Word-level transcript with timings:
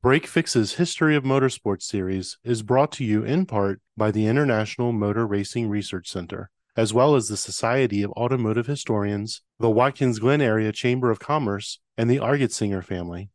Break 0.00 0.28
Fix's 0.28 0.74
History 0.74 1.16
of 1.16 1.24
Motorsports 1.24 1.82
series 1.82 2.38
is 2.44 2.62
brought 2.62 2.92
to 2.92 3.04
you 3.04 3.24
in 3.24 3.46
part 3.46 3.80
by 3.96 4.12
the 4.12 4.28
International 4.28 4.92
Motor 4.92 5.26
Racing 5.26 5.68
Research 5.68 6.08
Center, 6.08 6.50
as 6.76 6.94
well 6.94 7.16
as 7.16 7.26
the 7.26 7.36
Society 7.36 8.04
of 8.04 8.12
Automotive 8.12 8.68
Historians, 8.68 9.42
the 9.58 9.68
Watkins 9.68 10.20
Glen 10.20 10.40
Area 10.40 10.70
Chamber 10.70 11.10
of 11.10 11.18
Commerce, 11.18 11.80
and 11.96 12.08
the 12.08 12.18
Argetsinger 12.18 12.84
family. 12.84 13.30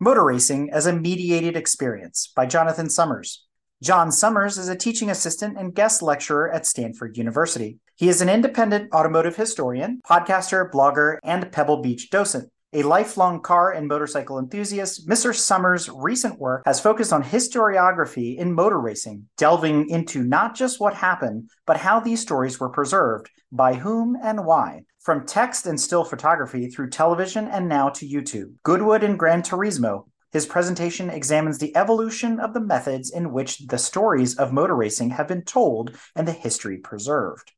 Motor 0.00 0.24
Racing 0.24 0.68
as 0.72 0.86
a 0.86 0.92
Mediated 0.92 1.56
Experience 1.56 2.32
by 2.34 2.44
Jonathan 2.44 2.90
Summers. 2.90 3.44
John 3.84 4.10
Summers 4.10 4.58
is 4.58 4.68
a 4.68 4.74
teaching 4.74 5.10
assistant 5.10 5.56
and 5.56 5.76
guest 5.76 6.02
lecturer 6.02 6.50
at 6.50 6.66
Stanford 6.66 7.16
University. 7.16 7.78
He 7.94 8.08
is 8.08 8.20
an 8.20 8.28
independent 8.28 8.92
automotive 8.92 9.36
historian, 9.36 10.00
podcaster, 10.04 10.68
blogger, 10.68 11.18
and 11.22 11.52
Pebble 11.52 11.82
Beach 11.82 12.10
docent. 12.10 12.50
A 12.76 12.82
lifelong 12.82 13.40
car 13.40 13.72
and 13.72 13.88
motorcycle 13.88 14.38
enthusiast, 14.38 15.08
Mr. 15.08 15.34
Summers' 15.34 15.88
recent 15.88 16.38
work 16.38 16.62
has 16.66 16.78
focused 16.78 17.10
on 17.10 17.24
historiography 17.24 18.36
in 18.36 18.52
motor 18.52 18.78
racing, 18.78 19.26
delving 19.38 19.88
into 19.88 20.22
not 20.22 20.54
just 20.54 20.78
what 20.78 20.92
happened, 20.92 21.48
but 21.64 21.78
how 21.78 22.00
these 22.00 22.20
stories 22.20 22.60
were 22.60 22.68
preserved, 22.68 23.30
by 23.50 23.72
whom 23.72 24.14
and 24.22 24.44
why. 24.44 24.82
From 25.00 25.24
text 25.24 25.64
and 25.64 25.80
still 25.80 26.04
photography 26.04 26.68
through 26.68 26.90
television 26.90 27.48
and 27.48 27.66
now 27.66 27.88
to 27.88 28.06
YouTube. 28.06 28.52
Goodwood 28.62 29.02
and 29.02 29.18
Gran 29.18 29.40
Turismo. 29.40 30.04
His 30.30 30.44
presentation 30.44 31.08
examines 31.08 31.56
the 31.56 31.74
evolution 31.74 32.38
of 32.38 32.52
the 32.52 32.60
methods 32.60 33.10
in 33.10 33.32
which 33.32 33.56
the 33.68 33.78
stories 33.78 34.36
of 34.36 34.52
motor 34.52 34.76
racing 34.76 35.08
have 35.12 35.28
been 35.28 35.44
told 35.44 35.96
and 36.14 36.28
the 36.28 36.32
history 36.32 36.76
preserved. 36.76 37.52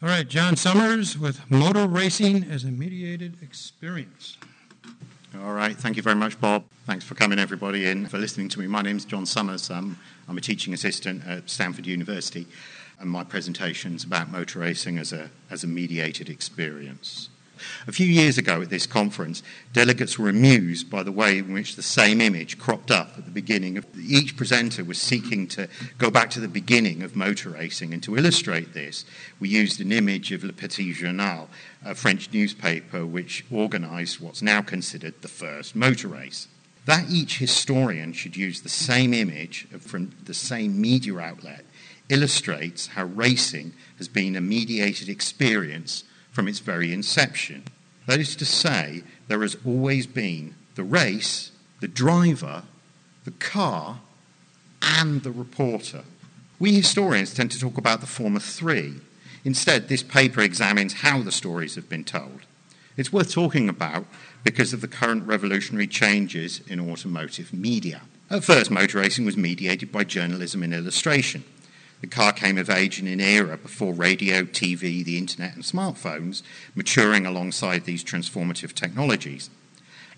All 0.00 0.08
right, 0.08 0.28
John 0.28 0.54
Summers 0.54 1.18
with 1.18 1.50
Motor 1.50 1.88
Racing 1.88 2.44
as 2.44 2.62
a 2.62 2.70
Mediated 2.70 3.38
Experience. 3.42 4.36
All 5.40 5.54
right, 5.54 5.74
thank 5.74 5.96
you 5.96 6.02
very 6.02 6.14
much, 6.14 6.38
Bob. 6.38 6.64
Thanks 6.84 7.06
for 7.06 7.14
coming, 7.14 7.38
everybody, 7.38 7.86
in 7.86 8.06
for 8.06 8.18
listening 8.18 8.50
to 8.50 8.60
me. 8.60 8.66
My 8.66 8.82
name's 8.82 9.06
John 9.06 9.24
Summers. 9.24 9.70
Um, 9.70 9.98
I'm 10.28 10.36
a 10.36 10.42
teaching 10.42 10.74
assistant 10.74 11.26
at 11.26 11.48
Stanford 11.48 11.86
University, 11.86 12.46
and 13.00 13.08
my 13.08 13.24
presentation 13.24 13.94
is 13.94 14.04
about 14.04 14.30
motor 14.30 14.58
racing 14.58 14.98
as 14.98 15.10
a, 15.10 15.30
as 15.48 15.64
a 15.64 15.66
mediated 15.66 16.28
experience. 16.28 17.30
A 17.86 17.92
few 17.92 18.06
years 18.06 18.38
ago 18.38 18.62
at 18.62 18.70
this 18.70 18.86
conference, 18.86 19.42
delegates 19.72 20.18
were 20.18 20.28
amused 20.28 20.90
by 20.90 21.02
the 21.02 21.12
way 21.12 21.38
in 21.38 21.52
which 21.52 21.76
the 21.76 21.82
same 21.82 22.20
image 22.20 22.58
cropped 22.58 22.90
up 22.90 23.14
at 23.16 23.24
the 23.24 23.30
beginning 23.30 23.76
of 23.76 23.86
each 23.98 24.36
presenter 24.36 24.84
was 24.84 25.00
seeking 25.00 25.46
to 25.48 25.68
go 25.98 26.10
back 26.10 26.30
to 26.30 26.40
the 26.40 26.48
beginning 26.48 27.02
of 27.02 27.16
motor 27.16 27.50
racing 27.50 27.92
and 27.92 28.02
to 28.02 28.16
illustrate 28.16 28.74
this 28.74 29.04
we 29.40 29.48
used 29.48 29.80
an 29.80 29.92
image 29.92 30.32
of 30.32 30.44
Le 30.44 30.52
Petit 30.52 30.92
Journal, 30.92 31.48
a 31.84 31.94
French 31.94 32.32
newspaper 32.32 33.04
which 33.04 33.44
organized 33.50 34.20
what's 34.20 34.42
now 34.42 34.62
considered 34.62 35.20
the 35.20 35.28
first 35.28 35.74
motor 35.74 36.08
race. 36.08 36.48
That 36.84 37.10
each 37.10 37.38
historian 37.38 38.12
should 38.12 38.36
use 38.36 38.60
the 38.60 38.68
same 38.68 39.14
image 39.14 39.66
from 39.80 40.12
the 40.24 40.34
same 40.34 40.80
media 40.80 41.18
outlet 41.18 41.64
illustrates 42.08 42.88
how 42.88 43.04
racing 43.04 43.72
has 43.98 44.08
been 44.08 44.36
a 44.36 44.40
mediated 44.40 45.08
experience 45.08 46.04
from 46.32 46.48
its 46.48 46.58
very 46.58 46.92
inception. 46.92 47.62
That 48.06 48.18
is 48.18 48.34
to 48.36 48.44
say, 48.44 49.04
there 49.28 49.42
has 49.42 49.56
always 49.64 50.06
been 50.06 50.54
the 50.74 50.82
race, 50.82 51.52
the 51.80 51.88
driver, 51.88 52.64
the 53.24 53.30
car, 53.32 54.00
and 54.80 55.22
the 55.22 55.30
reporter. 55.30 56.02
We 56.58 56.74
historians 56.74 57.34
tend 57.34 57.50
to 57.52 57.60
talk 57.60 57.78
about 57.78 58.00
the 58.00 58.06
former 58.06 58.40
three. 58.40 58.94
Instead, 59.44 59.88
this 59.88 60.02
paper 60.02 60.40
examines 60.40 60.94
how 60.94 61.22
the 61.22 61.32
stories 61.32 61.74
have 61.74 61.88
been 61.88 62.04
told. 62.04 62.40
It's 62.96 63.12
worth 63.12 63.32
talking 63.32 63.68
about 63.68 64.06
because 64.44 64.72
of 64.72 64.80
the 64.80 64.88
current 64.88 65.26
revolutionary 65.26 65.86
changes 65.86 66.60
in 66.68 66.80
automotive 66.80 67.52
media. 67.52 68.02
At 68.30 68.44
first, 68.44 68.70
motor 68.70 68.98
racing 68.98 69.24
was 69.24 69.36
mediated 69.36 69.92
by 69.92 70.04
journalism 70.04 70.62
and 70.62 70.74
illustration. 70.74 71.44
The 72.02 72.08
car 72.08 72.32
came 72.32 72.58
of 72.58 72.68
age 72.68 72.98
in 72.98 73.06
an 73.06 73.20
era 73.20 73.56
before 73.56 73.94
radio, 73.94 74.42
TV, 74.42 75.04
the 75.04 75.16
internet, 75.16 75.54
and 75.54 75.62
smartphones 75.62 76.42
maturing 76.74 77.24
alongside 77.24 77.84
these 77.84 78.02
transformative 78.02 78.74
technologies. 78.74 79.50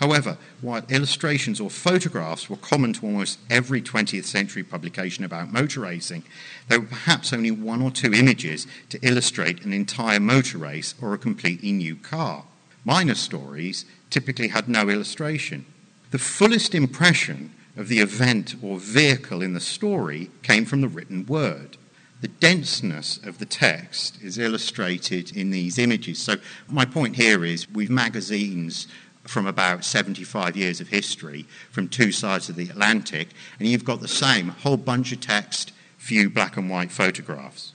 However, 0.00 0.38
while 0.62 0.82
illustrations 0.88 1.60
or 1.60 1.68
photographs 1.68 2.48
were 2.48 2.56
common 2.56 2.94
to 2.94 3.06
almost 3.06 3.38
every 3.50 3.82
20th 3.82 4.24
century 4.24 4.62
publication 4.62 5.24
about 5.24 5.52
motor 5.52 5.80
racing, 5.80 6.24
there 6.68 6.80
were 6.80 6.86
perhaps 6.86 7.34
only 7.34 7.50
one 7.50 7.82
or 7.82 7.90
two 7.90 8.14
images 8.14 8.66
to 8.88 8.98
illustrate 9.06 9.62
an 9.62 9.74
entire 9.74 10.18
motor 10.18 10.56
race 10.56 10.94
or 11.02 11.12
a 11.12 11.18
completely 11.18 11.70
new 11.70 11.96
car. 11.96 12.44
Minor 12.86 13.14
stories 13.14 13.84
typically 14.08 14.48
had 14.48 14.70
no 14.70 14.88
illustration. 14.88 15.66
The 16.12 16.18
fullest 16.18 16.74
impression 16.74 17.52
of 17.76 17.88
the 17.88 17.98
event 17.98 18.54
or 18.62 18.78
vehicle 18.78 19.42
in 19.42 19.52
the 19.52 19.60
story 19.60 20.30
came 20.42 20.64
from 20.64 20.80
the 20.80 20.88
written 20.88 21.26
word. 21.26 21.76
The 22.20 22.28
denseness 22.28 23.18
of 23.18 23.38
the 23.38 23.44
text 23.44 24.22
is 24.22 24.38
illustrated 24.38 25.36
in 25.36 25.50
these 25.50 25.78
images. 25.78 26.18
So, 26.18 26.36
my 26.68 26.86
point 26.86 27.16
here 27.16 27.44
is 27.44 27.70
we've 27.70 27.90
magazines 27.90 28.86
from 29.24 29.46
about 29.46 29.84
75 29.84 30.56
years 30.56 30.80
of 30.80 30.88
history 30.88 31.44
from 31.70 31.88
two 31.88 32.12
sides 32.12 32.48
of 32.48 32.56
the 32.56 32.70
Atlantic, 32.70 33.28
and 33.58 33.68
you've 33.68 33.84
got 33.84 34.00
the 34.00 34.08
same 34.08 34.48
whole 34.48 34.78
bunch 34.78 35.12
of 35.12 35.20
text, 35.20 35.72
few 35.98 36.30
black 36.30 36.56
and 36.56 36.70
white 36.70 36.90
photographs. 36.90 37.73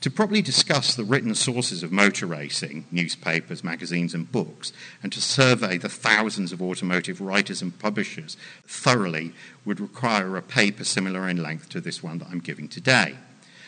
To 0.00 0.10
properly 0.10 0.40
discuss 0.40 0.94
the 0.94 1.04
written 1.04 1.34
sources 1.34 1.82
of 1.82 1.92
motor 1.92 2.24
racing, 2.24 2.86
newspapers, 2.90 3.62
magazines, 3.62 4.14
and 4.14 4.32
books, 4.32 4.72
and 5.02 5.12
to 5.12 5.20
survey 5.20 5.76
the 5.76 5.90
thousands 5.90 6.52
of 6.52 6.62
automotive 6.62 7.20
writers 7.20 7.60
and 7.60 7.78
publishers 7.78 8.38
thoroughly 8.66 9.34
would 9.66 9.78
require 9.78 10.38
a 10.38 10.42
paper 10.42 10.84
similar 10.84 11.28
in 11.28 11.42
length 11.42 11.68
to 11.70 11.82
this 11.82 12.02
one 12.02 12.18
that 12.18 12.28
I'm 12.30 12.40
giving 12.40 12.66
today. 12.66 13.16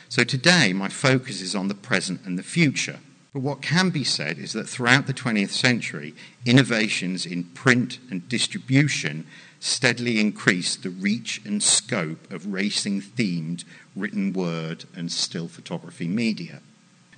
So 0.08 0.24
today, 0.24 0.72
my 0.72 0.88
focus 0.88 1.42
is 1.42 1.54
on 1.54 1.68
the 1.68 1.74
present 1.74 2.22
and 2.24 2.38
the 2.38 2.42
future. 2.42 3.00
But 3.34 3.40
what 3.40 3.60
can 3.60 3.90
be 3.90 4.04
said 4.04 4.38
is 4.38 4.54
that 4.54 4.68
throughout 4.68 5.06
the 5.06 5.14
20th 5.14 5.50
century, 5.50 6.14
innovations 6.46 7.26
in 7.26 7.44
print 7.44 7.98
and 8.10 8.26
distribution 8.28 9.26
steadily 9.62 10.18
increased 10.18 10.82
the 10.82 10.90
reach 10.90 11.40
and 11.44 11.62
scope 11.62 12.28
of 12.32 12.52
racing 12.52 13.00
themed 13.00 13.62
written 13.94 14.32
word 14.32 14.84
and 14.96 15.12
still 15.12 15.46
photography 15.46 16.08
media. 16.08 16.60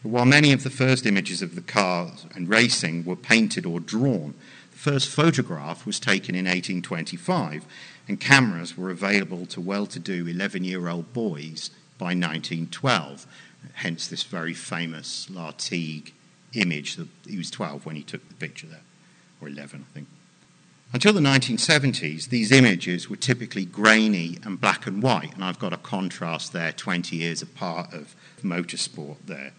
While 0.02 0.26
many 0.26 0.52
of 0.52 0.62
the 0.62 0.68
first 0.68 1.06
images 1.06 1.40
of 1.40 1.54
the 1.54 1.62
cars 1.62 2.26
and 2.34 2.46
racing 2.46 3.06
were 3.06 3.16
painted 3.16 3.64
or 3.64 3.80
drawn, 3.80 4.34
the 4.72 4.76
first 4.76 5.08
photograph 5.08 5.86
was 5.86 5.98
taken 5.98 6.34
in 6.34 6.44
1825, 6.44 7.64
and 8.06 8.20
cameras 8.20 8.76
were 8.76 8.90
available 8.90 9.46
to 9.46 9.62
well 9.62 9.86
to 9.86 9.98
do 9.98 10.26
11 10.26 10.64
year 10.64 10.86
old 10.86 11.14
boys 11.14 11.70
by 11.96 12.08
1912, 12.08 13.26
hence 13.72 14.06
this 14.06 14.22
very 14.22 14.52
famous 14.52 15.28
Lartigue 15.30 16.12
image 16.52 16.98
he 17.26 17.38
was 17.38 17.50
12 17.50 17.86
when 17.86 17.96
he 17.96 18.02
took 18.02 18.28
the 18.28 18.34
picture 18.34 18.66
there, 18.66 18.82
or 19.40 19.48
11, 19.48 19.86
I 19.88 19.94
think. 19.94 20.08
Until 20.94 21.12
the 21.12 21.18
1970s, 21.18 22.28
these 22.28 22.52
images 22.52 23.10
were 23.10 23.16
typically 23.16 23.64
grainy 23.64 24.38
and 24.44 24.60
black 24.60 24.86
and 24.86 25.02
white, 25.02 25.34
and 25.34 25.42
I've 25.42 25.58
got 25.58 25.72
a 25.72 25.76
contrast 25.76 26.52
there 26.52 26.70
20 26.70 27.16
years 27.16 27.42
apart 27.42 27.92
of 27.92 28.14
motorsport 28.44 29.16
there. 29.26 29.50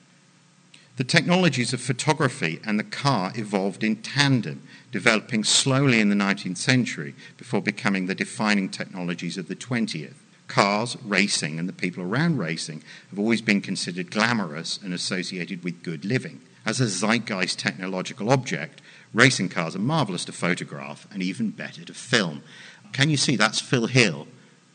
The 0.96 1.03
technologies 1.03 1.73
of 1.73 1.81
photography 1.81 2.62
and 2.63 2.79
the 2.79 2.85
car 2.85 3.34
evolved 3.35 3.84
in 3.84 3.97
tandem, 3.97 4.66
developing 4.94 5.44
slowly 5.44 6.00
in 6.00 6.07
the 6.07 6.16
19th 6.16 6.56
century 6.56 7.13
before 7.35 7.62
becoming 7.62 8.06
the 8.06 8.16
defining 8.16 8.69
technologies 8.69 9.38
of 9.38 9.50
the 9.50 9.57
20th. 9.57 10.13
Cars, 10.47 10.96
racing, 11.03 11.59
and 11.59 11.67
the 11.67 11.73
people 11.73 12.02
around 12.02 12.38
racing 12.38 12.81
have 13.09 13.19
always 13.19 13.41
been 13.41 13.59
considered 13.59 14.09
glamorous 14.09 14.79
and 14.81 14.94
associated 14.94 15.66
with 15.66 15.84
good 15.84 16.06
living. 16.06 16.40
As 16.66 16.79
a 16.79 16.88
zeitgeist 16.88 17.59
technological 17.59 18.31
object, 18.31 18.81
Racing 19.13 19.49
cars 19.49 19.75
are 19.75 19.79
marvellous 19.79 20.25
to 20.25 20.31
photograph 20.31 21.07
and 21.11 21.23
even 21.23 21.51
better 21.51 21.85
to 21.85 21.93
film. 21.93 22.43
Can 22.91 23.09
you 23.09 23.17
see 23.17 23.35
that's 23.35 23.61
Phil 23.61 23.87
Hill 23.87 24.28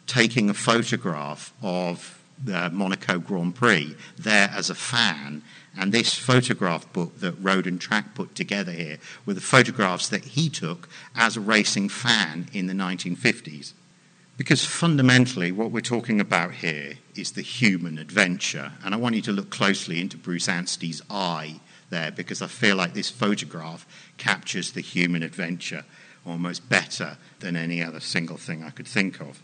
taking 0.06 0.50
a 0.50 0.54
photograph 0.54 1.52
of 1.62 2.22
the 2.42 2.70
Monaco 2.70 3.18
Grand 3.18 3.54
Prix 3.54 3.94
there 4.16 4.50
as 4.52 4.70
a 4.70 4.74
fan? 4.74 5.42
And 5.78 5.92
this 5.92 6.14
photograph 6.14 6.92
book 6.92 7.20
that 7.20 7.32
Road 7.40 7.66
and 7.66 7.80
Track 7.80 8.14
put 8.14 8.34
together 8.34 8.72
here 8.72 8.98
were 9.24 9.34
the 9.34 9.40
photographs 9.40 10.08
that 10.08 10.24
he 10.24 10.48
took 10.48 10.88
as 11.14 11.36
a 11.36 11.40
racing 11.40 11.88
fan 11.88 12.48
in 12.52 12.66
the 12.66 12.74
1950s. 12.74 13.72
Because 14.36 14.64
fundamentally, 14.64 15.52
what 15.52 15.70
we're 15.70 15.80
talking 15.80 16.18
about 16.18 16.54
here 16.54 16.94
is 17.14 17.32
the 17.32 17.42
human 17.42 17.98
adventure. 17.98 18.72
And 18.82 18.94
I 18.94 18.96
want 18.96 19.14
you 19.14 19.22
to 19.22 19.32
look 19.32 19.50
closely 19.50 20.00
into 20.00 20.16
Bruce 20.16 20.48
Anstey's 20.48 21.02
eye 21.10 21.60
there 21.90 22.10
because 22.10 22.42
I 22.42 22.46
feel 22.46 22.76
like 22.76 22.94
this 22.94 23.10
photograph 23.10 23.86
captures 24.16 24.72
the 24.72 24.80
human 24.80 25.22
adventure 25.22 25.84
almost 26.26 26.68
better 26.68 27.16
than 27.40 27.56
any 27.56 27.82
other 27.82 28.00
single 28.00 28.36
thing 28.36 28.62
I 28.62 28.70
could 28.70 28.88
think 28.88 29.20
of. 29.20 29.42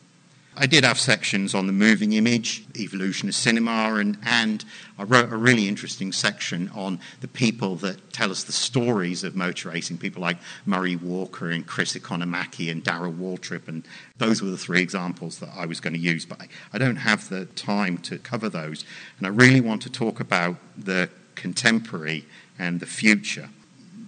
I 0.59 0.65
did 0.65 0.85
have 0.85 0.99
sections 0.99 1.55
on 1.55 1.67
the 1.67 1.73
moving 1.73 2.15
image, 2.15 2.65
evolution 2.77 3.29
of 3.29 3.35
cinema, 3.35 3.97
and, 3.97 4.17
and 4.25 4.65
I 4.99 5.03
wrote 5.03 5.31
a 5.31 5.37
really 5.37 5.69
interesting 5.69 6.13
section 6.13 6.71
on 6.75 6.99
the 7.21 7.29
people 7.29 7.77
that 7.77 8.11
tell 8.15 8.31
us 8.31 8.43
the 8.43 8.53
stories 8.53 9.23
of 9.23 9.37
motor 9.37 9.69
racing, 9.69 9.99
people 9.99 10.23
like 10.23 10.39
Murray 10.65 10.97
Walker 10.97 11.51
and 11.51 11.67
Chris 11.67 11.95
Economaki 11.95 12.71
and 12.71 12.83
Darrell 12.83 13.13
Waltrip, 13.13 13.69
and 13.69 13.87
those 14.17 14.41
were 14.41 14.49
the 14.49 14.57
three 14.57 14.81
examples 14.81 15.41
that 15.41 15.51
I 15.55 15.67
was 15.67 15.79
going 15.79 15.93
to 15.93 15.99
use, 15.99 16.25
but 16.25 16.41
I, 16.41 16.49
I 16.73 16.79
don't 16.79 16.97
have 16.97 17.29
the 17.29 17.45
time 17.45 17.99
to 17.99 18.19
cover 18.19 18.49
those. 18.49 18.87
And 19.19 19.27
I 19.27 19.31
really 19.31 19.61
want 19.61 19.83
to 19.83 19.91
talk 19.91 20.21
about 20.21 20.57
the 20.75 21.11
contemporary 21.37 22.25
and 22.59 22.81
the 22.81 22.87
future. 22.87 23.49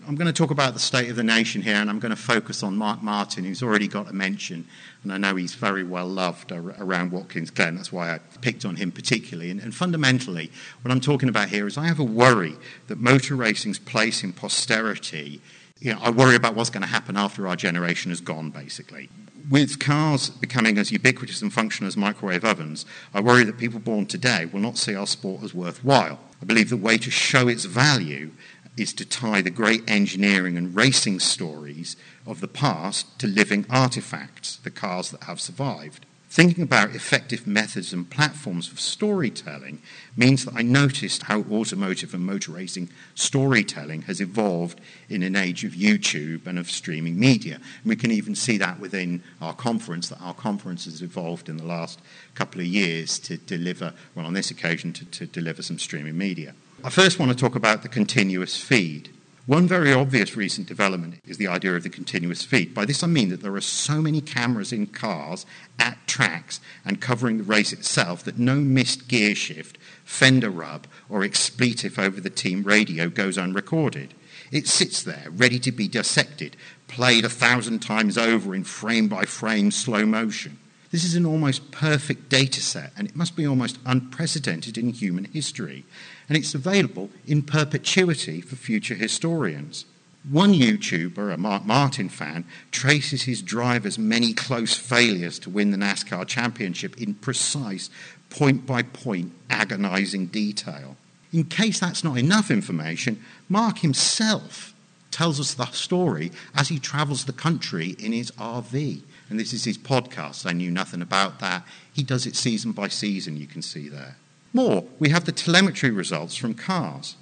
I'm 0.09 0.15
going 0.15 0.27
to 0.27 0.33
talk 0.33 0.51
about 0.51 0.73
the 0.73 0.81
state 0.81 1.11
of 1.11 1.17
the 1.17 1.23
nation 1.23 1.61
here, 1.61 1.75
and 1.75 1.91
I'm 1.91 1.99
going 1.99 2.17
to 2.17 2.17
focus 2.17 2.63
on 2.63 2.79
Mark 2.79 3.03
Martin, 3.03 3.45
who's 3.45 3.63
already 3.63 3.87
got 3.87 4.09
a 4.09 4.15
mention, 4.15 4.67
and 5.03 5.13
I 5.13 5.19
know 5.19 5.37
he's 5.37 5.55
very 5.55 5.85
well 5.85 6.07
loved 6.07 6.51
around 6.51 7.13
Watkins 7.13 7.51
Glen. 7.51 7.77
That's 7.77 7.93
why 7.93 8.15
I 8.15 8.19
picked 8.41 8.65
on 8.65 8.77
him 8.77 8.91
particularly. 8.91 9.51
And, 9.51 9.61
and 9.61 9.75
fundamentally, 9.75 10.51
what 10.81 10.91
I'm 10.91 11.01
talking 11.01 11.29
about 11.29 11.51
here 11.51 11.67
is 11.67 11.77
I 11.77 11.89
have 11.89 11.99
a 11.99 12.05
worry 12.05 12.57
that 12.87 12.97
motor 12.99 13.37
racing's 13.37 13.79
place 13.79 14.25
in 14.25 14.33
posterity. 14.33 15.43
You 15.79 15.93
know, 15.93 16.01
I 16.01 16.09
worry 16.09 16.37
about 16.37 16.55
what's 16.55 16.71
going 16.71 16.85
to 16.85 16.89
happen 16.89 17.19
after 17.19 17.47
our 17.47 17.55
generation 17.55 18.11
is 18.11 18.23
gone, 18.23 18.49
basically. 18.49 19.11
With 19.51 19.79
cars 19.79 20.31
becoming 20.31 20.79
as 20.79 20.91
ubiquitous 20.91 21.43
and 21.43 21.53
functional 21.53 21.87
as 21.87 21.99
microwave 21.99 22.47
ovens, 22.47 22.87
I 23.13 23.21
worry 23.21 23.45
that 23.45 23.59
people 23.59 23.79
born 23.79 24.07
today 24.07 24.47
will 24.47 24.61
not 24.61 24.79
see 24.79 24.95
our 24.95 25.07
sport 25.07 25.43
as 25.43 25.53
worthwhile. 25.53 26.19
I 26.41 26.45
believe 26.45 26.71
the 26.71 26.77
way 26.77 26.99
to 26.99 27.11
show 27.11 27.49
its 27.49 27.65
value 27.65 28.31
is 28.77 28.93
to 28.95 29.05
tie 29.05 29.43
the 29.43 29.51
great 29.51 29.89
engineering 29.91 30.57
and 30.57 30.75
racing 30.75 31.21
stories 31.21 31.97
of 32.27 32.41
the 32.41 32.49
past 32.49 33.19
to 33.19 33.27
living 33.27 33.67
artifacts, 33.69 34.57
the 34.57 34.71
cars 34.71 35.11
that 35.11 35.25
have 35.25 35.41
survived. 35.41 36.07
Thinking 36.31 36.63
about 36.63 36.95
effective 36.95 37.47
methods 37.47 37.95
and 37.95 38.09
platforms 38.09 38.71
of 38.71 38.79
storytelling 38.79 39.81
means 40.15 40.45
that 40.45 40.55
I 40.55 40.61
noticed 40.61 41.23
how 41.23 41.41
automotive 41.51 42.13
and 42.13 42.25
motor 42.25 42.53
racing 42.53 42.91
storytelling 43.15 44.03
has 44.03 44.21
evolved 44.21 44.79
in 45.09 45.23
an 45.23 45.35
age 45.35 45.65
of 45.65 45.73
YouTube 45.73 46.47
and 46.47 46.59
of 46.59 46.71
streaming 46.71 47.19
media. 47.19 47.55
And 47.55 47.87
we 47.87 47.97
can 47.97 48.11
even 48.11 48.35
see 48.35 48.59
that 48.59 48.79
within 48.79 49.23
our 49.41 49.55
conference, 49.55 50.11
that 50.11 50.21
our 50.21 50.35
conference 50.35 50.85
has 50.85 51.01
evolved 51.01 51.49
in 51.49 51.57
the 51.57 51.65
last 51.65 51.99
couple 52.35 52.61
of 52.61 52.67
years 52.67 53.19
to 53.21 53.39
deliver, 53.39 53.95
well, 54.15 54.27
on 54.27 54.35
this 54.35 54.51
occasion, 54.51 54.93
to, 54.93 55.07
to 55.07 55.27
deliver 55.27 55.63
some 55.63 55.79
streaming 55.79 56.19
media. 56.19 56.55
I 56.85 56.91
first 56.91 57.19
want 57.19 57.33
to 57.33 57.37
talk 57.39 57.57
about 57.57 57.83
the 57.83 57.89
continuous 57.89 58.63
feed. 58.63 59.15
One 59.49 59.67
very 59.67 59.95
obvious 59.95 60.37
recent 60.37 60.67
development 60.67 61.23
is 61.27 61.39
the 61.39 61.47
idea 61.47 61.75
of 61.75 61.83
the 61.83 61.89
continuous 61.89 62.43
feed. 62.43 62.75
By 62.75 62.85
this 62.85 63.03
I 63.03 63.07
mean 63.07 63.31
that 63.31 63.41
there 63.41 63.55
are 63.55 63.63
so 63.63 64.03
many 64.03 64.21
cameras 64.21 64.75
in 64.75 64.89
cars 64.89 65.47
at 65.79 65.97
tracks 66.07 66.61
and 66.85 67.01
covering 67.01 67.39
the 67.39 67.45
race 67.45 67.73
itself 67.73 68.23
that 68.25 68.39
no 68.39 68.57
missed 68.57 69.09
gear 69.09 69.35
shift, 69.35 69.79
fender 70.05 70.51
rub, 70.51 70.87
or 71.09 71.25
expletive 71.25 71.99
over 71.99 72.21
the 72.21 72.29
team 72.29 72.63
radio 72.63 73.09
goes 73.09 73.39
unrecorded. 73.39 74.13
It 74.53 74.69
sits 74.69 75.03
there, 75.03 75.29
ready 75.31 75.59
to 75.61 75.73
be 75.73 75.89
dissected, 75.89 76.55
played 76.87 77.25
a 77.25 77.31
thousand 77.31 77.79
times 77.79 78.19
over 78.19 78.55
in 78.55 78.65
frame 78.65 79.09
by 79.09 79.25
frame 79.25 79.71
slow 79.71 80.05
motion. 80.05 80.59
This 80.91 81.05
is 81.05 81.15
an 81.15 81.27
almost 81.27 81.71
perfect 81.71 82.29
data 82.31 82.61
set, 82.61 82.93
and 82.97 83.07
it 83.07 83.15
must 83.17 83.37
be 83.37 83.47
almost 83.47 83.79
unprecedented 83.85 84.79
in 84.79 84.91
human 84.91 85.25
history 85.25 85.85
and 86.29 86.37
it's 86.37 86.55
available 86.55 87.11
in 87.27 87.43
perpetuity 87.43 88.41
for 88.41 88.57
future 88.57 88.95
historians. 88.95 89.87
One 90.29 90.53
YouTuber, 90.53 91.33
a 91.33 91.37
Mark 91.39 91.65
Martin 91.65 92.09
fan, 92.09 92.45
traces 92.71 93.23
his 93.23 93.41
driver's 93.41 93.99
many 93.99 94.35
close 94.35 94.75
failures 94.75 95.39
to 95.41 95.51
win 95.51 95.71
the 95.71 95.79
NASCAR 95.79 96.27
championship 96.27 97.01
in 97.01 97.15
precise, 97.15 97.89
point 98.29 98.67
by 98.67 98.83
point, 98.83 99.33
agonizing 99.49 100.27
detail. 100.27 100.97
In 101.33 101.45
case 101.45 101.81
that's 101.81 102.05
not 102.05 102.19
enough 102.19 102.51
information, 102.51 103.25
Mark 103.49 103.79
himself 103.79 104.75
tells 105.11 105.41
us 105.41 105.55
the 105.55 105.67
story 105.67 106.31
as 106.55 106.69
he 106.69 106.79
travels 106.79 107.25
the 107.25 107.33
country 107.33 107.97
in 107.99 108.13
his 108.13 108.31
RV. 108.33 109.03
And 109.31 109.39
this 109.39 109.53
is 109.53 109.65
his 109.65 109.79
podcast. 109.79 110.47
I 110.47 110.53
knew 110.53 110.71
nothing 110.71 111.03
about 111.03 111.41
that. 111.41 111.65
He 111.93 112.03
does 112.03 112.27
it 112.27 112.37
season 112.37 112.73
by 112.73 112.89
season, 112.89 113.37
you 113.37 113.47
can 113.47 113.63
see 113.63 113.89
there. 113.89 114.17
More, 114.53 114.85
we 114.99 115.11
have 115.11 115.25
the 115.25 115.33
telemetry 115.33 115.91
results 115.91 116.35
from 116.37 116.55
cars. 116.55 117.17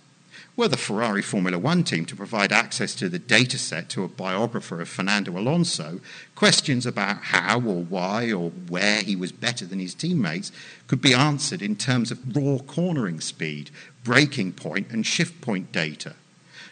Were 0.57 0.69
the 0.69 0.77
Ferrari 0.79 1.21
Formula 1.21 1.59
One 1.59 1.85
team 1.85 2.07
to 2.07 2.17
provide 2.17 2.51
access 2.51 2.95
to 2.95 3.11
the 3.11 3.19
data 3.19 3.59
set 3.59 3.91
to 3.91 4.05
a 4.05 4.09
biographer 4.09 4.81
of 4.81 4.89
Fernando 4.89 5.37
Alonso, 5.37 6.01
questions 6.35 6.87
about 6.87 7.25
how 7.25 7.61
or 7.61 7.83
why 7.83 8.33
or 8.33 8.51
where 8.69 9.03
he 9.03 9.17
was 9.17 9.33
better 9.33 9.67
than 9.67 9.81
his 9.81 9.95
teammates 9.95 10.53
could 10.87 11.03
be 11.03 11.13
answered 11.13 11.61
in 11.61 11.77
terms 11.77 12.11
of 12.11 12.35
raw 12.35 12.59
cornering 12.59 13.21
speed, 13.21 13.71
braking 14.03 14.53
point, 14.53 14.91
and 14.91 15.05
shift 15.05 15.43
point 15.43 15.73
data. 15.73 16.15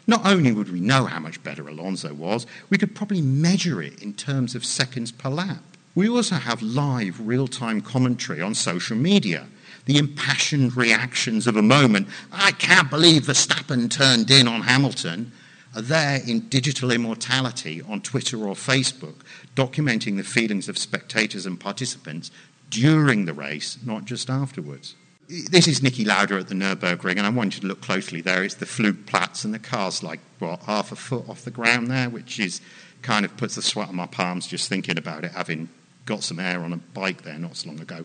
Not 0.06 0.26
only 0.26 0.52
would 0.52 0.70
we 0.70 0.80
know 0.80 1.06
how 1.06 1.18
much 1.18 1.42
better 1.42 1.66
Alonso 1.66 2.12
was, 2.12 2.46
we 2.68 2.78
could 2.78 2.94
probably 2.94 3.22
measure 3.22 3.82
it 3.82 4.02
in 4.02 4.14
terms 4.14 4.54
of 4.54 4.64
seconds 4.64 5.10
per 5.12 5.30
lap. 5.30 5.62
We 5.94 6.08
also 6.08 6.34
have 6.36 6.60
live 6.62 7.20
real 7.20 7.46
time 7.46 7.80
commentary 7.80 8.40
on 8.40 8.54
social 8.54 8.96
media 8.96 9.46
the 9.86 9.98
impassioned 9.98 10.76
reactions 10.76 11.46
of 11.46 11.56
a 11.56 11.62
moment, 11.62 12.08
I 12.32 12.52
can't 12.52 12.90
believe 12.90 13.24
Verstappen 13.24 13.90
turned 13.90 14.30
in 14.30 14.48
on 14.48 14.62
Hamilton, 14.62 15.32
are 15.74 15.82
there 15.82 16.20
in 16.26 16.48
digital 16.48 16.90
immortality 16.90 17.82
on 17.82 18.00
Twitter 18.00 18.46
or 18.46 18.54
Facebook, 18.54 19.16
documenting 19.56 20.16
the 20.16 20.22
feelings 20.22 20.68
of 20.68 20.78
spectators 20.78 21.46
and 21.46 21.58
participants 21.58 22.30
during 22.70 23.24
the 23.24 23.34
race, 23.34 23.78
not 23.84 24.04
just 24.04 24.30
afterwards. 24.30 24.94
This 25.26 25.66
is 25.66 25.80
Niki 25.80 26.06
Lauda 26.06 26.38
at 26.38 26.48
the 26.48 26.54
Nürburgring, 26.54 27.16
and 27.16 27.26
I 27.26 27.30
want 27.30 27.54
you 27.54 27.62
to 27.62 27.66
look 27.66 27.80
closely 27.80 28.20
there. 28.20 28.44
It's 28.44 28.56
the 28.56 28.66
Flugplatz, 28.66 29.44
and 29.44 29.54
the 29.54 29.58
car's 29.58 30.02
like, 30.02 30.20
what, 30.38 30.60
half 30.64 30.92
a 30.92 30.96
foot 30.96 31.26
off 31.28 31.44
the 31.44 31.50
ground 31.50 31.90
there, 31.90 32.10
which 32.10 32.38
is 32.38 32.60
kind 33.00 33.24
of 33.24 33.34
puts 33.38 33.54
the 33.54 33.62
sweat 33.62 33.88
on 33.88 33.96
my 33.96 34.06
palms 34.06 34.46
just 34.46 34.68
thinking 34.68 34.98
about 34.98 35.24
it, 35.24 35.32
having 35.32 35.70
got 36.04 36.22
some 36.22 36.38
air 36.38 36.62
on 36.62 36.74
a 36.74 36.76
bike 36.76 37.22
there 37.22 37.38
not 37.38 37.56
so 37.56 37.68
long 37.70 37.80
ago. 37.80 38.04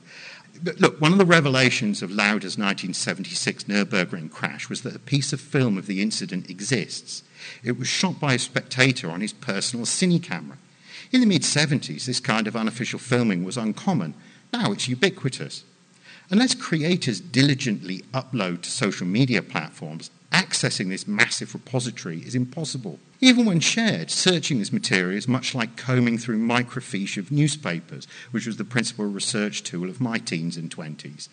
Look, 0.77 1.01
one 1.01 1.11
of 1.11 1.17
the 1.17 1.25
revelations 1.25 2.01
of 2.01 2.09
Lauda's 2.09 2.57
1976 2.57 3.65
Nürburgring 3.65 4.31
crash 4.31 4.69
was 4.69 4.81
that 4.83 4.95
a 4.95 4.99
piece 4.99 5.33
of 5.33 5.41
film 5.41 5.77
of 5.77 5.87
the 5.87 6.01
incident 6.01 6.49
exists. 6.49 7.23
It 7.63 7.77
was 7.77 7.87
shot 7.89 8.19
by 8.19 8.35
a 8.35 8.39
spectator 8.39 9.09
on 9.09 9.19
his 9.19 9.33
personal 9.33 9.85
cine 9.85 10.23
camera. 10.23 10.57
In 11.11 11.19
the 11.19 11.27
mid 11.27 11.41
70s, 11.41 12.05
this 12.05 12.19
kind 12.21 12.47
of 12.47 12.55
unofficial 12.55 12.99
filming 12.99 13.43
was 13.43 13.57
uncommon. 13.57 14.13
Now 14.53 14.71
it's 14.71 14.87
ubiquitous. 14.87 15.65
Unless 16.31 16.55
creators 16.55 17.19
diligently 17.19 18.03
upload 18.13 18.61
to 18.61 18.69
social 18.69 19.07
media 19.07 19.41
platforms, 19.41 20.11
accessing 20.31 20.89
this 20.89 21.07
massive 21.07 21.55
repository 21.55 22.19
is 22.19 22.35
impossible. 22.35 22.99
Even 23.19 23.45
when 23.45 23.59
shared, 23.59 24.11
searching 24.11 24.59
this 24.59 24.71
material 24.71 25.17
is 25.17 25.27
much 25.27 25.55
like 25.55 25.75
combing 25.75 26.19
through 26.19 26.37
microfiche 26.37 27.17
of 27.17 27.31
newspapers, 27.31 28.07
which 28.29 28.45
was 28.45 28.57
the 28.57 28.63
principal 28.63 29.05
research 29.05 29.63
tool 29.63 29.89
of 29.89 29.99
my 29.99 30.19
teens 30.19 30.55
and 30.55 30.69
20s. 30.69 31.29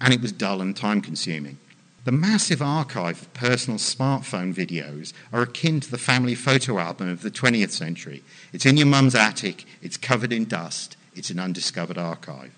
And 0.00 0.14
it 0.14 0.22
was 0.22 0.32
dull 0.32 0.62
and 0.62 0.74
time 0.74 1.02
consuming. 1.02 1.58
The 2.04 2.12
massive 2.12 2.62
archive 2.62 3.20
of 3.20 3.34
personal 3.34 3.78
smartphone 3.78 4.54
videos 4.54 5.12
are 5.30 5.42
akin 5.42 5.80
to 5.80 5.90
the 5.90 5.98
family 5.98 6.34
photo 6.34 6.78
album 6.78 7.10
of 7.10 7.20
the 7.20 7.30
20th 7.30 7.72
century. 7.72 8.22
It's 8.54 8.64
in 8.64 8.78
your 8.78 8.86
mum's 8.86 9.14
attic, 9.14 9.66
it's 9.82 9.98
covered 9.98 10.32
in 10.32 10.46
dust, 10.46 10.96
it's 11.14 11.28
an 11.28 11.38
undiscovered 11.38 11.98
archive. 11.98 12.54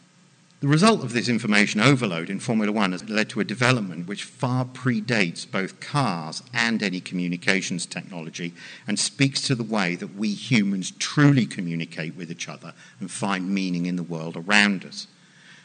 The 0.60 0.68
result 0.68 1.02
of 1.02 1.14
this 1.14 1.30
information 1.30 1.80
overload 1.80 2.28
in 2.28 2.38
Formula 2.38 2.70
One 2.70 2.92
has 2.92 3.08
led 3.08 3.30
to 3.30 3.40
a 3.40 3.44
development 3.44 4.06
which 4.06 4.24
far 4.24 4.66
predates 4.66 5.50
both 5.50 5.80
cars 5.80 6.42
and 6.52 6.82
any 6.82 7.00
communications 7.00 7.86
technology 7.86 8.52
and 8.86 8.98
speaks 8.98 9.40
to 9.42 9.54
the 9.54 9.62
way 9.62 9.94
that 9.94 10.16
we 10.16 10.34
humans 10.34 10.90
truly 10.98 11.46
communicate 11.46 12.14
with 12.14 12.30
each 12.30 12.46
other 12.46 12.74
and 12.98 13.10
find 13.10 13.48
meaning 13.48 13.86
in 13.86 13.96
the 13.96 14.02
world 14.02 14.36
around 14.36 14.84
us. 14.84 15.06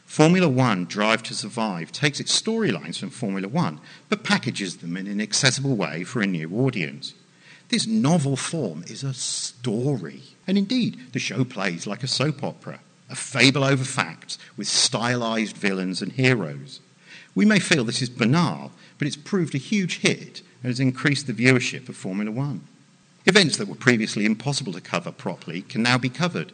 Formula 0.06 0.48
One 0.48 0.86
Drive 0.86 1.24
to 1.24 1.36
Survive 1.36 1.92
takes 1.92 2.22
its 2.22 2.42
storylines 2.42 2.98
from 2.98 3.10
Formula 3.10 3.50
One 3.50 3.82
but 4.08 4.24
packages 4.24 4.78
them 4.78 4.96
in 4.96 5.08
an 5.08 5.20
accessible 5.20 5.75
way 5.75 6.06
for 6.06 6.22
a 6.22 6.28
new 6.28 6.50
audience. 6.58 7.14
This 7.68 7.86
novel 7.86 8.38
form 8.38 8.86
is 8.88 9.04
a 9.04 9.14
story, 9.14 10.22
and 10.48 10.58
indeed, 10.58 11.12
the 11.12 11.20
show 11.20 11.44
plays 11.44 11.86
like 11.86 12.02
a 12.04 12.08
soap 12.08 12.42
opera 12.46 12.80
a 13.09 13.15
fable 13.15 13.63
over 13.63 13.83
facts 13.83 14.38
with 14.57 14.67
stylized 14.67 15.55
villains 15.55 16.01
and 16.01 16.13
heroes. 16.13 16.79
We 17.35 17.45
may 17.45 17.59
feel 17.59 17.83
this 17.83 18.01
is 18.01 18.09
banal, 18.09 18.71
but 18.97 19.07
it's 19.07 19.17
proved 19.17 19.53
a 19.55 19.59
huge 19.59 20.00
hit 20.00 20.41
and 20.63 20.69
has 20.69 20.79
increased 20.79 21.27
the 21.27 21.33
viewership 21.33 21.89
of 21.89 21.95
Formula 21.95 22.31
One. 22.31 22.62
Events 23.25 23.57
that 23.57 23.67
were 23.67 23.75
previously 23.75 24.25
impossible 24.25 24.74
to 24.74 24.81
cover 24.81 25.12
properly 25.12 25.62
can 25.63 25.83
now 25.83 25.97
be 25.97 26.09
covered. 26.09 26.51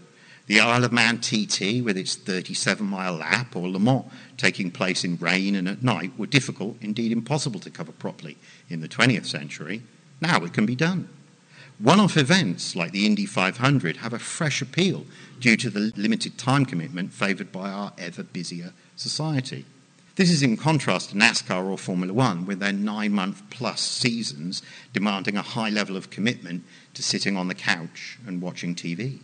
The 0.47 0.59
Isle 0.59 0.85
of 0.85 0.91
Man 0.91 1.19
TT, 1.19 1.83
with 1.83 1.97
its 1.97 2.15
37 2.15 2.85
mile 2.85 3.15
lap, 3.15 3.55
or 3.55 3.69
Le 3.69 3.79
Mans 3.79 4.05
taking 4.37 4.71
place 4.71 5.03
in 5.03 5.17
rain 5.17 5.55
and 5.55 5.67
at 5.67 5.83
night, 5.83 6.17
were 6.17 6.25
difficult, 6.25 6.77
indeed 6.81 7.11
impossible 7.11 7.59
to 7.61 7.69
cover 7.69 7.91
properly 7.91 8.37
in 8.69 8.81
the 8.81 8.87
20th 8.87 9.25
century. 9.25 9.83
Now 10.19 10.43
it 10.43 10.53
can 10.53 10.65
be 10.65 10.75
done. 10.75 11.09
One 11.81 11.99
off 11.99 12.15
events 12.15 12.75
like 12.75 12.91
the 12.91 13.07
Indy 13.07 13.25
500 13.25 13.97
have 13.97 14.13
a 14.13 14.19
fresh 14.19 14.61
appeal 14.61 15.07
due 15.39 15.57
to 15.57 15.71
the 15.71 15.91
limited 15.95 16.37
time 16.37 16.63
commitment 16.63 17.11
favoured 17.11 17.51
by 17.51 17.71
our 17.71 17.91
ever 17.97 18.21
busier 18.21 18.73
society. 18.95 19.65
This 20.15 20.29
is 20.29 20.43
in 20.43 20.57
contrast 20.57 21.09
to 21.09 21.15
NASCAR 21.15 21.65
or 21.65 21.79
Formula 21.79 22.13
One, 22.13 22.45
with 22.45 22.59
their 22.59 22.71
nine 22.71 23.13
month 23.13 23.41
plus 23.49 23.81
seasons 23.81 24.61
demanding 24.93 25.37
a 25.37 25.41
high 25.41 25.71
level 25.71 25.97
of 25.97 26.11
commitment 26.11 26.65
to 26.93 27.01
sitting 27.01 27.35
on 27.35 27.47
the 27.47 27.55
couch 27.55 28.19
and 28.27 28.43
watching 28.43 28.75
TV. 28.75 29.21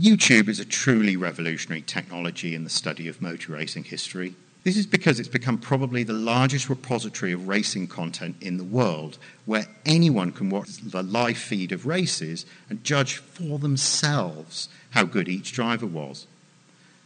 YouTube 0.00 0.48
is 0.48 0.58
a 0.58 0.64
truly 0.64 1.18
revolutionary 1.18 1.82
technology 1.82 2.54
in 2.54 2.64
the 2.64 2.70
study 2.70 3.08
of 3.08 3.20
motor 3.20 3.52
racing 3.52 3.84
history. 3.84 4.36
This 4.64 4.78
is 4.78 4.86
because 4.86 5.20
it's 5.20 5.28
become 5.28 5.58
probably 5.58 6.04
the 6.04 6.14
largest 6.14 6.70
repository 6.70 7.32
of 7.32 7.48
racing 7.48 7.86
content 7.86 8.36
in 8.40 8.56
the 8.56 8.64
world, 8.64 9.18
where 9.44 9.66
anyone 9.84 10.32
can 10.32 10.48
watch 10.48 10.78
the 10.78 11.02
live 11.02 11.36
feed 11.36 11.70
of 11.70 11.84
races 11.84 12.46
and 12.70 12.82
judge 12.82 13.16
for 13.18 13.58
themselves 13.58 14.70
how 14.90 15.04
good 15.04 15.28
each 15.28 15.52
driver 15.52 15.84
was. 15.84 16.26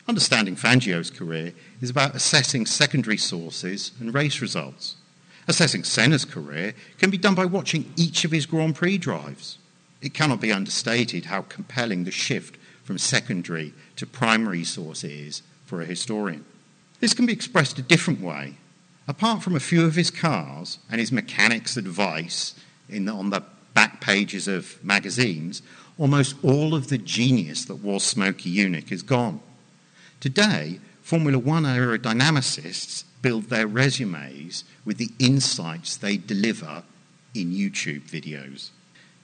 Understanding 0.06 0.54
Fangio's 0.54 1.10
career 1.10 1.52
is 1.82 1.90
about 1.90 2.14
assessing 2.14 2.64
secondary 2.64 3.16
sources 3.16 3.90
and 3.98 4.14
race 4.14 4.40
results. 4.40 4.94
Assessing 5.48 5.82
Senna's 5.82 6.24
career 6.24 6.74
can 6.98 7.10
be 7.10 7.18
done 7.18 7.34
by 7.34 7.44
watching 7.44 7.92
each 7.96 8.24
of 8.24 8.30
his 8.30 8.46
Grand 8.46 8.76
Prix 8.76 8.98
drives. 8.98 9.58
It 10.00 10.14
cannot 10.14 10.40
be 10.40 10.52
understated 10.52 11.24
how 11.24 11.42
compelling 11.42 12.04
the 12.04 12.12
shift 12.12 12.56
from 12.84 12.98
secondary 12.98 13.74
to 13.96 14.06
primary 14.06 14.62
source 14.62 15.02
is 15.02 15.42
for 15.66 15.82
a 15.82 15.86
historian. 15.86 16.44
This 17.00 17.14
can 17.14 17.26
be 17.26 17.32
expressed 17.32 17.78
a 17.78 17.82
different 17.82 18.20
way. 18.20 18.54
Apart 19.06 19.42
from 19.42 19.56
a 19.56 19.60
few 19.60 19.84
of 19.84 19.94
his 19.94 20.10
cars 20.10 20.78
and 20.90 21.00
his 21.00 21.12
mechanics' 21.12 21.76
advice 21.76 22.54
the, 22.88 23.12
on 23.12 23.30
the 23.30 23.42
back 23.74 24.00
pages 24.00 24.48
of 24.48 24.82
magazines, 24.84 25.62
almost 25.96 26.36
all 26.42 26.74
of 26.74 26.88
the 26.88 26.98
genius 26.98 27.64
that 27.66 27.76
was 27.76 28.04
Smokey 28.04 28.54
Yunick 28.54 28.90
is 28.90 29.02
gone. 29.02 29.40
Today, 30.20 30.80
Formula 31.02 31.38
One 31.38 31.62
aerodynamicists 31.62 33.04
build 33.22 33.44
their 33.44 33.66
resumes 33.66 34.64
with 34.84 34.98
the 34.98 35.10
insights 35.18 35.96
they 35.96 36.16
deliver 36.16 36.82
in 37.34 37.52
YouTube 37.52 38.02
videos. 38.02 38.70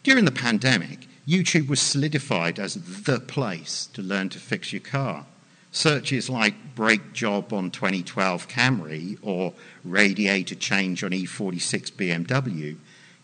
During 0.03 0.25
the 0.25 0.33
pandemic, 0.33 1.07
YouTube 1.27 1.69
was 1.69 1.81
solidified 1.81 2.59
as 2.59 2.75
the 2.75 3.21
place 3.21 3.87
to 3.95 4.03
learn 4.03 4.29
to 4.31 4.39
fix 4.39 4.73
your 4.73 4.81
car. 4.81 5.27
Searches 5.75 6.31
like 6.31 6.77
brake 6.77 7.13
job 7.13 7.53
on 7.53 7.69
2012 7.73 8.47
Camry 8.47 9.19
or 9.23 9.53
radiator 9.85 10.55
change 10.55 11.03
on 11.03 11.11
E46 11.11 11.91
BMW 11.91 12.77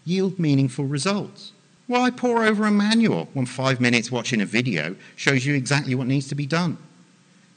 yield 0.04 0.36
meaningful 0.36 0.84
results. 0.84 1.52
Why 1.86 2.10
pour 2.10 2.42
over 2.42 2.66
a 2.66 2.72
manual 2.72 3.28
when 3.34 3.46
five 3.46 3.80
minutes 3.80 4.10
watching 4.10 4.40
a 4.40 4.46
video 4.46 4.96
shows 5.14 5.46
you 5.46 5.54
exactly 5.54 5.94
what 5.94 6.08
needs 6.08 6.26
to 6.26 6.34
be 6.34 6.44
done? 6.44 6.76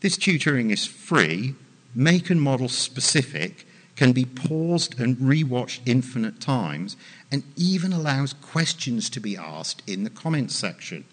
This 0.01 0.15
tutoring 0.15 0.69
is 0.69 0.85
free, 0.85 1.55
make 1.95 2.29
and 2.29 2.39
model 2.39 2.69
specific, 2.69 3.65
can 3.95 4.11
be 4.11 4.25
paused 4.25 4.99
and 4.99 5.17
rewatched 5.17 5.79
infinite 5.87 6.39
times, 6.39 6.97
and 7.31 7.41
even 7.55 7.93
allows 7.93 8.33
questions 8.33 9.09
to 9.09 9.19
be 9.19 9.35
asked 9.35 9.81
in 9.87 10.03
the 10.03 10.11
comments 10.11 10.53
section. 10.53 11.03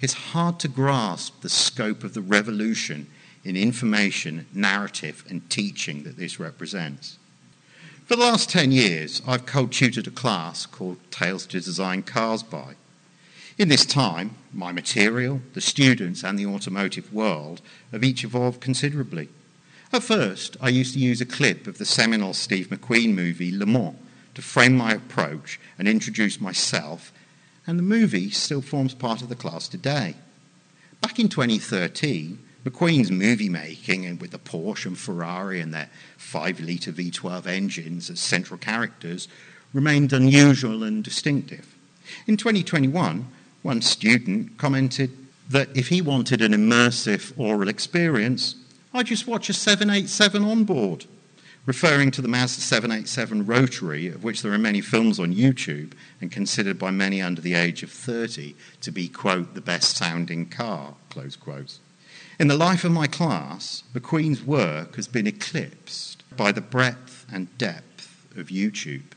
It's 0.00 0.32
hard 0.32 0.58
to 0.60 0.68
grasp 0.68 1.42
the 1.42 1.50
scope 1.50 2.02
of 2.02 2.14
the 2.14 2.22
revolution 2.22 3.08
in 3.46 3.56
information, 3.56 4.44
narrative, 4.52 5.24
and 5.30 5.48
teaching 5.48 6.02
that 6.02 6.16
this 6.16 6.40
represents. 6.40 7.16
For 8.04 8.16
the 8.16 8.22
last 8.22 8.50
10 8.50 8.72
years, 8.72 9.22
I've 9.24 9.46
co 9.46 9.68
tutored 9.68 10.08
a 10.08 10.10
class 10.10 10.66
called 10.66 10.98
Tales 11.12 11.46
to 11.46 11.60
Design 11.60 12.02
Cars 12.02 12.42
By. 12.42 12.74
In 13.56 13.68
this 13.68 13.86
time, 13.86 14.34
my 14.52 14.72
material, 14.72 15.40
the 15.54 15.60
students, 15.60 16.24
and 16.24 16.36
the 16.36 16.46
automotive 16.46 17.14
world 17.14 17.60
have 17.92 18.02
each 18.02 18.24
evolved 18.24 18.60
considerably. 18.60 19.28
At 19.92 20.02
first, 20.02 20.56
I 20.60 20.68
used 20.68 20.94
to 20.94 21.00
use 21.00 21.20
a 21.20 21.26
clip 21.26 21.68
of 21.68 21.78
the 21.78 21.86
seminal 21.86 22.34
Steve 22.34 22.66
McQueen 22.68 23.14
movie 23.14 23.56
Le 23.56 23.64
Mans 23.64 23.94
to 24.34 24.42
frame 24.42 24.76
my 24.76 24.92
approach 24.92 25.60
and 25.78 25.86
introduce 25.86 26.40
myself, 26.40 27.12
and 27.64 27.78
the 27.78 27.84
movie 27.84 28.28
still 28.30 28.60
forms 28.60 28.92
part 28.92 29.22
of 29.22 29.28
the 29.28 29.36
class 29.36 29.68
today. 29.68 30.16
Back 31.00 31.20
in 31.20 31.28
2013, 31.28 32.40
McQueen's 32.66 33.12
movie 33.12 33.48
making, 33.48 34.04
and 34.06 34.20
with 34.20 34.32
the 34.32 34.38
Porsche 34.38 34.86
and 34.86 34.98
Ferrari 34.98 35.60
and 35.60 35.72
their 35.72 35.88
5 36.16 36.58
litre 36.58 36.90
V12 36.90 37.46
engines 37.46 38.10
as 38.10 38.18
central 38.18 38.58
characters, 38.58 39.28
remained 39.72 40.12
unusual 40.12 40.82
and 40.82 41.04
distinctive. 41.04 41.76
In 42.26 42.36
2021, 42.36 43.24
one 43.62 43.82
student 43.82 44.58
commented 44.58 45.16
that 45.48 45.68
if 45.76 45.88
he 45.88 46.02
wanted 46.02 46.42
an 46.42 46.52
immersive 46.52 47.32
oral 47.38 47.68
experience, 47.68 48.56
I'd 48.92 49.06
just 49.06 49.28
watch 49.28 49.48
a 49.48 49.52
787 49.52 50.42
on 50.42 50.64
board, 50.64 51.04
referring 51.66 52.10
to 52.12 52.22
the 52.22 52.26
Mazda 52.26 52.62
787 52.62 53.46
Rotary, 53.46 54.08
of 54.08 54.24
which 54.24 54.42
there 54.42 54.52
are 54.52 54.58
many 54.58 54.80
films 54.80 55.20
on 55.20 55.32
YouTube 55.32 55.92
and 56.20 56.32
considered 56.32 56.80
by 56.80 56.90
many 56.90 57.22
under 57.22 57.40
the 57.40 57.54
age 57.54 57.84
of 57.84 57.92
30 57.92 58.56
to 58.80 58.90
be, 58.90 59.08
quote, 59.08 59.54
the 59.54 59.60
best 59.60 59.96
sounding 59.96 60.46
car, 60.46 60.94
close 61.10 61.36
quotes. 61.36 61.78
In 62.38 62.48
the 62.48 62.56
life 62.56 62.84
of 62.84 62.92
my 62.92 63.06
class, 63.06 63.82
McQueen's 63.94 64.42
work 64.42 64.96
has 64.96 65.08
been 65.08 65.26
eclipsed 65.26 66.22
by 66.36 66.52
the 66.52 66.60
breadth 66.60 67.24
and 67.32 67.56
depth 67.56 68.26
of 68.36 68.48
YouTube. 68.48 69.12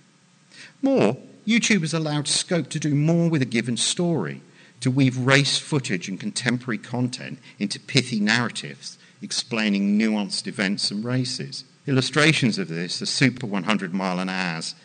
More, 0.81 1.17
YouTube 1.45 1.81
has 1.81 1.93
allowed 1.93 2.29
scope 2.29 2.69
to 2.69 2.79
do 2.79 2.95
more 2.95 3.29
with 3.29 3.41
a 3.41 3.45
given 3.45 3.75
story, 3.75 4.41
to 4.79 4.89
weave 4.89 5.17
race 5.17 5.57
footage 5.57 6.07
and 6.07 6.17
contemporary 6.17 6.77
content 6.77 7.39
into 7.57 7.79
pithy 7.79 8.21
narratives 8.21 8.97
explaining 9.21 9.99
nuanced 9.99 10.47
events 10.47 10.91
and 10.91 11.03
races. 11.03 11.65
Illustrations 11.88 12.57
of 12.57 12.69
this 12.69 13.01
are 13.01 13.05
Super 13.05 13.45
100 13.45 13.93
Mile 13.93 14.19
an 14.19 14.29
Hour's 14.29 14.75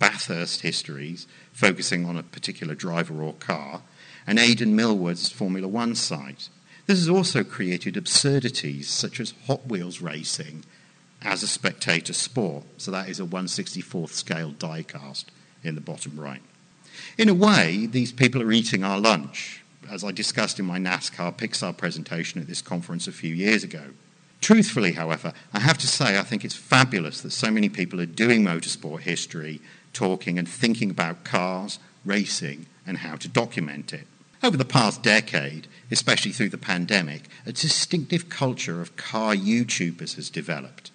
Bathurst 0.00 0.62
histories, 0.62 1.28
focusing 1.52 2.04
on 2.04 2.16
a 2.16 2.22
particular 2.22 2.74
driver 2.74 3.22
or 3.22 3.34
car, 3.34 3.82
and 4.26 4.38
Aidan 4.38 4.74
Millward's 4.74 5.30
Formula 5.30 5.68
One 5.68 5.94
site. 5.94 6.48
This 6.86 6.98
has 6.98 7.08
also 7.08 7.44
created 7.44 7.96
absurdities 7.96 8.90
such 8.90 9.18
as 9.18 9.32
Hot 9.46 9.66
Wheels 9.66 10.02
racing 10.02 10.64
as 11.22 11.42
a 11.42 11.46
spectator 11.46 12.12
sport, 12.12 12.64
so 12.76 12.90
that 12.90 13.08
is 13.08 13.18
a 13.18 13.24
164th 13.24 14.10
scale 14.10 14.52
diecast 14.52 15.24
in 15.62 15.74
the 15.74 15.80
bottom 15.80 16.20
right. 16.20 16.42
In 17.16 17.30
a 17.30 17.34
way, 17.34 17.86
these 17.86 18.12
people 18.12 18.42
are 18.42 18.52
eating 18.52 18.84
our 18.84 19.00
lunch, 19.00 19.62
as 19.90 20.04
I 20.04 20.12
discussed 20.12 20.58
in 20.58 20.66
my 20.66 20.78
NASCAR 20.78 21.36
Pixar 21.36 21.74
presentation 21.74 22.40
at 22.40 22.46
this 22.46 22.60
conference 22.60 23.06
a 23.06 23.12
few 23.12 23.34
years 23.34 23.64
ago. 23.64 23.84
Truthfully, 24.42 24.92
however, 24.92 25.32
I 25.54 25.60
have 25.60 25.78
to 25.78 25.86
say 25.86 26.18
I 26.18 26.22
think 26.22 26.44
it's 26.44 26.54
fabulous 26.54 27.22
that 27.22 27.30
so 27.30 27.50
many 27.50 27.70
people 27.70 27.98
are 27.98 28.06
doing 28.06 28.44
motorsport 28.44 29.00
history, 29.00 29.62
talking 29.94 30.38
and 30.38 30.46
thinking 30.46 30.90
about 30.90 31.24
cars, 31.24 31.78
racing, 32.04 32.66
and 32.86 32.98
how 32.98 33.16
to 33.16 33.28
document 33.28 33.94
it. 33.94 34.06
Over 34.44 34.58
the 34.58 34.66
past 34.66 35.02
decade, 35.02 35.68
especially 35.90 36.32
through 36.32 36.50
the 36.50 36.58
pandemic, 36.58 37.30
a 37.46 37.52
distinctive 37.52 38.28
culture 38.28 38.82
of 38.82 38.94
car 38.94 39.34
YouTubers 39.34 40.16
has 40.16 40.28
developed. 40.28 40.90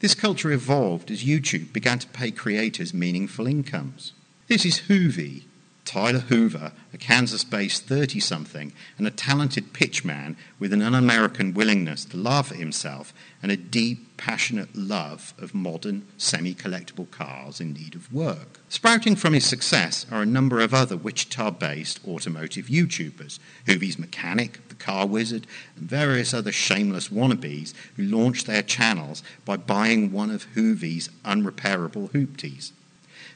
This 0.00 0.14
culture 0.14 0.52
evolved 0.52 1.10
as 1.10 1.24
YouTube 1.24 1.72
began 1.72 1.98
to 2.00 2.06
pay 2.08 2.30
creators 2.30 2.92
meaningful 2.92 3.46
incomes. 3.46 4.12
This 4.48 4.66
is 4.66 4.80
Hoovie, 4.80 5.44
Tyler 5.84 6.20
Hoover, 6.20 6.72
a 6.94 6.96
Kansas 6.96 7.44
based 7.44 7.84
30 7.84 8.18
something, 8.18 8.72
and 8.96 9.06
a 9.06 9.10
talented 9.10 9.72
pitchman 9.74 10.36
with 10.58 10.72
an 10.72 10.80
un 10.80 10.94
American 10.94 11.52
willingness 11.52 12.06
to 12.06 12.16
laugh 12.16 12.50
at 12.50 12.58
himself 12.58 13.12
and 13.42 13.52
a 13.52 13.56
deep, 13.56 14.16
passionate 14.16 14.74
love 14.74 15.34
of 15.38 15.54
modern, 15.54 16.06
semi 16.16 16.54
collectible 16.54 17.10
cars 17.10 17.60
in 17.60 17.74
need 17.74 17.94
of 17.94 18.12
work. 18.12 18.60
Sprouting 18.70 19.14
from 19.14 19.34
his 19.34 19.44
success 19.44 20.06
are 20.10 20.22
a 20.22 20.26
number 20.26 20.60
of 20.60 20.72
other 20.72 20.96
Wichita 20.96 21.50
based 21.50 22.00
automotive 22.08 22.66
YouTubers 22.66 23.38
Hoovie's 23.66 23.98
Mechanic, 23.98 24.66
The 24.68 24.74
Car 24.76 25.06
Wizard, 25.06 25.46
and 25.76 25.88
various 25.88 26.32
other 26.32 26.52
shameless 26.52 27.08
wannabes 27.08 27.74
who 27.96 28.04
launched 28.04 28.46
their 28.46 28.62
channels 28.62 29.22
by 29.44 29.58
buying 29.58 30.12
one 30.12 30.30
of 30.30 30.46
Hoovie's 30.54 31.10
unrepairable 31.24 32.10
hoopties. 32.12 32.72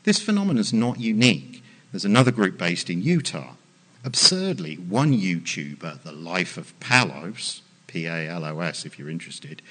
This 0.05 0.23
phenomenon 0.23 0.59
is 0.59 0.73
not 0.73 0.99
unique 0.99 1.63
there's 1.93 2.05
another 2.05 2.31
group 2.31 2.59
based 2.59 2.91
in 2.91 3.03
Utah. 3.03 3.55
Absurdly, 4.05 4.77
one 4.77 5.13
YouTuber, 5.13 6.03
The 6.03 6.13
Life 6.13 6.57
of 6.57 6.79
Palos, 6.81 7.63
P 7.87 8.07
A 8.07 8.29
L 8.29 8.45
O 8.45 8.61
S 8.61 8.85
if 8.85 8.99
you're 8.99 9.11
interested, 9.11 9.63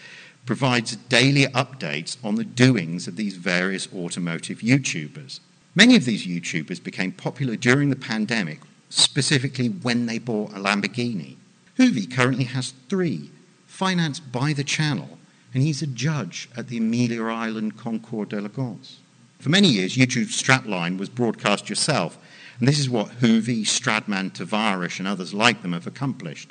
provides 0.46 0.96
daily 0.96 1.46
updates 1.48 2.18
on 2.24 2.36
the 2.36 2.44
doings 2.44 3.08
of 3.08 3.16
these 3.16 3.36
various 3.36 3.88
automotive 3.94 4.60
YouTubers. 4.60 5.40
Many 5.76 5.96
of 5.96 6.06
these 6.06 6.26
YouTubers 6.26 6.84
became 6.84 7.12
popular 7.12 7.56
during 7.56 7.90
the 7.90 7.96
pandemic, 7.96 8.60
specifically 8.90 9.68
when 9.68 10.06
they 10.06 10.18
bought 10.18 10.52
a 10.52 10.60
Lamborghini. 10.60 11.36
Hoovie 11.78 12.12
currently 12.12 12.46
has 12.46 12.74
three, 12.90 13.30
financed 13.68 14.32
by 14.32 14.54
the 14.54 14.64
channel, 14.64 15.20
and 15.54 15.62
he's 15.62 15.82
a 15.82 15.88
judge 15.88 16.50
at 16.58 16.68
the 16.68 16.78
Amelia 16.78 17.24
Island 17.26 17.78
Concours 17.78 18.30
d'Elegance. 18.30 19.00
For 19.40 19.50
many 19.50 19.68
years, 19.68 19.96
YouTube's 19.96 20.42
strapline 20.42 20.98
was 20.98 21.10
broadcast 21.10 21.70
yourself, 21.70 22.18
And 22.60 22.68
this 22.68 22.80
is 22.80 22.90
what 22.90 23.20
Hoovie, 23.20 23.62
Stradman, 23.62 24.32
Tavarish, 24.32 24.98
and 24.98 25.08
others 25.08 25.34
like 25.34 25.62
them 25.62 25.74
have 25.74 25.86
accomplished. 25.86 26.50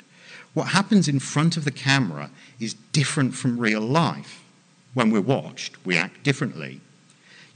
What 0.53 0.69
happens 0.69 1.09
in 1.09 1.19
front 1.19 1.57
of 1.57 1.65
the 1.65 1.71
camera 1.71 2.31
is 2.59 2.75
different 2.93 3.35
from 3.35 3.59
real 3.59 3.81
life. 3.81 4.41
When 4.93 5.11
we're 5.11 5.21
watched, 5.21 5.85
we 5.85 5.97
act 5.97 6.23
differently. 6.23 6.79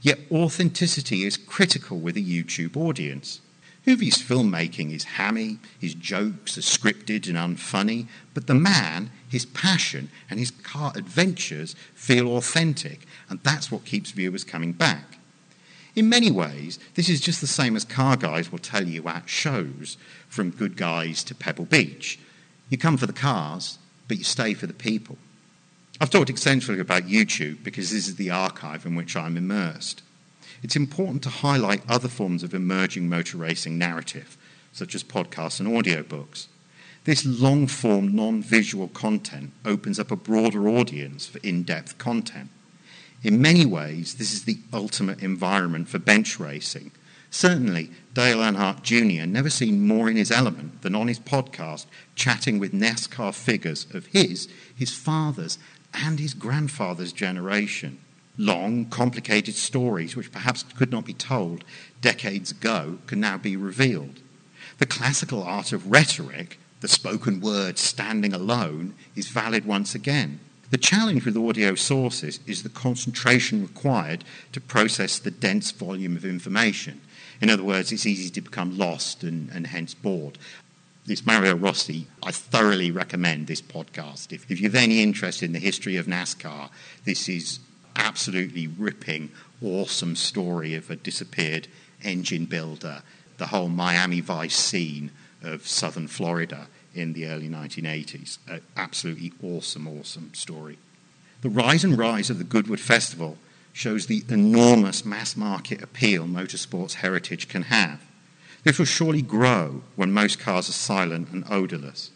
Yet 0.02 0.20
authenticity 0.30 1.24
is 1.24 1.38
critical 1.38 1.98
with 1.98 2.16
a 2.16 2.20
YouTube 2.20 2.76
audience. 2.76 3.40
Hoovie's 3.86 4.22
filmmaking 4.22 4.92
is 4.92 5.04
hammy, 5.04 5.58
his 5.80 5.94
jokes 5.94 6.58
are 6.58 6.60
scripted 6.60 7.26
and 7.26 7.36
unfunny, 7.36 8.06
but 8.34 8.46
the 8.46 8.54
man, 8.54 9.10
his 9.28 9.46
passion, 9.46 10.10
and 10.28 10.38
his 10.38 10.50
car 10.50 10.92
adventures 10.94 11.74
feel 11.94 12.36
authentic, 12.36 13.00
and 13.28 13.40
that's 13.42 13.72
what 13.72 13.84
keeps 13.84 14.10
viewers 14.10 14.44
coming 14.44 14.72
back. 14.72 15.18
In 15.94 16.08
many 16.08 16.30
ways, 16.30 16.78
this 16.94 17.10
is 17.10 17.20
just 17.20 17.42
the 17.42 17.46
same 17.46 17.76
as 17.76 17.84
car 17.84 18.16
guys 18.16 18.50
will 18.50 18.58
tell 18.58 18.88
you 18.88 19.06
at 19.08 19.28
shows, 19.28 19.98
from 20.26 20.50
Good 20.50 20.76
Guys 20.76 21.22
to 21.24 21.34
Pebble 21.34 21.66
Beach. 21.66 22.18
You 22.70 22.78
come 22.78 22.96
for 22.96 23.06
the 23.06 23.12
cars, 23.12 23.78
but 24.08 24.16
you 24.16 24.24
stay 24.24 24.54
for 24.54 24.66
the 24.66 24.72
people. 24.72 25.18
I've 26.00 26.08
talked 26.08 26.30
extensively 26.30 26.80
about 26.80 27.02
YouTube 27.02 27.62
because 27.62 27.90
this 27.90 28.08
is 28.08 28.16
the 28.16 28.30
archive 28.30 28.86
in 28.86 28.94
which 28.94 29.14
I'm 29.14 29.36
immersed. 29.36 30.02
It's 30.62 30.76
important 30.76 31.22
to 31.24 31.28
highlight 31.28 31.82
other 31.88 32.08
forms 32.08 32.42
of 32.42 32.54
emerging 32.54 33.10
motor 33.10 33.36
racing 33.36 33.76
narrative, 33.76 34.38
such 34.72 34.94
as 34.94 35.04
podcasts 35.04 35.60
and 35.60 35.68
audiobooks. 35.68 36.46
This 37.04 37.26
long 37.26 37.66
form, 37.66 38.14
non 38.14 38.42
visual 38.42 38.88
content 38.88 39.52
opens 39.66 39.98
up 39.98 40.10
a 40.10 40.16
broader 40.16 40.68
audience 40.68 41.26
for 41.26 41.38
in 41.38 41.64
depth 41.64 41.98
content. 41.98 42.48
In 43.22 43.40
many 43.40 43.64
ways, 43.64 44.14
this 44.14 44.32
is 44.32 44.44
the 44.44 44.58
ultimate 44.72 45.22
environment 45.22 45.88
for 45.88 45.98
bench 45.98 46.40
racing. 46.40 46.90
Certainly, 47.30 47.90
Dale 48.12 48.38
Earnhardt 48.38 48.82
Jr. 48.82 49.26
never 49.26 49.48
seemed 49.48 49.80
more 49.80 50.10
in 50.10 50.16
his 50.16 50.30
element 50.30 50.82
than 50.82 50.94
on 50.94 51.08
his 51.08 51.20
podcast, 51.20 51.86
chatting 52.14 52.58
with 52.58 52.72
NASCAR 52.72 53.32
figures 53.32 53.86
of 53.94 54.06
his, 54.06 54.48
his 54.74 54.92
father's, 54.92 55.58
and 55.94 56.18
his 56.18 56.34
grandfather's 56.34 57.12
generation. 57.12 57.98
Long, 58.36 58.86
complicated 58.86 59.54
stories 59.54 60.16
which 60.16 60.32
perhaps 60.32 60.64
could 60.76 60.90
not 60.90 61.04
be 61.04 61.14
told 61.14 61.64
decades 62.00 62.50
ago 62.50 62.98
can 63.06 63.20
now 63.20 63.38
be 63.38 63.56
revealed. 63.56 64.20
The 64.78 64.86
classical 64.86 65.42
art 65.42 65.72
of 65.72 65.90
rhetoric, 65.90 66.58
the 66.80 66.88
spoken 66.88 67.40
word 67.40 67.78
standing 67.78 68.32
alone, 68.32 68.94
is 69.14 69.28
valid 69.28 69.64
once 69.64 69.94
again. 69.94 70.40
The 70.72 70.78
challenge 70.78 71.26
with 71.26 71.36
audio 71.36 71.74
sources 71.74 72.40
is 72.46 72.62
the 72.62 72.70
concentration 72.70 73.60
required 73.60 74.24
to 74.52 74.60
process 74.60 75.18
the 75.18 75.30
dense 75.30 75.70
volume 75.70 76.16
of 76.16 76.24
information. 76.24 77.02
In 77.42 77.50
other 77.50 77.62
words, 77.62 77.92
it's 77.92 78.06
easy 78.06 78.30
to 78.30 78.40
become 78.40 78.78
lost 78.78 79.22
and, 79.22 79.50
and 79.50 79.66
hence 79.66 79.92
bored. 79.92 80.38
This 81.04 81.26
Mario 81.26 81.56
Rossi, 81.56 82.06
I 82.22 82.30
thoroughly 82.30 82.90
recommend 82.90 83.48
this 83.48 83.60
podcast. 83.60 84.32
If, 84.32 84.50
if 84.50 84.62
you 84.62 84.68
have 84.70 84.74
any 84.74 85.02
interest 85.02 85.42
in 85.42 85.52
the 85.52 85.58
history 85.58 85.98
of 85.98 86.06
NASCAR, 86.06 86.70
this 87.04 87.28
is 87.28 87.60
absolutely 87.94 88.66
ripping, 88.66 89.30
awesome 89.62 90.16
story 90.16 90.74
of 90.74 90.90
a 90.90 90.96
disappeared 90.96 91.68
engine 92.02 92.46
builder, 92.46 93.02
the 93.36 93.48
whole 93.48 93.68
Miami 93.68 94.20
Vice 94.20 94.56
scene 94.56 95.10
of 95.42 95.68
southern 95.68 96.08
Florida 96.08 96.68
in 96.94 97.12
the 97.12 97.26
early 97.26 97.48
1980s. 97.48 98.38
An 98.48 98.62
absolutely 98.76 99.32
awesome, 99.42 99.86
awesome 99.86 100.32
story. 100.34 100.78
The 101.42 101.50
rise 101.50 101.84
and 101.84 101.98
rise 101.98 102.30
of 102.30 102.38
the 102.38 102.44
Goodwood 102.44 102.80
Festival 102.80 103.38
shows 103.72 104.06
the 104.06 104.24
enormous 104.28 105.04
mass 105.04 105.36
market 105.36 105.82
appeal 105.82 106.26
motorsports 106.26 106.94
heritage 106.94 107.48
can 107.48 107.62
have. 107.64 108.00
This 108.64 108.78
will 108.78 108.86
surely 108.86 109.22
grow 109.22 109.82
when 109.96 110.12
most 110.12 110.38
cars 110.38 110.68
are 110.68 110.72
silent 110.72 111.30
and 111.30 111.44
odorless. 111.50 112.10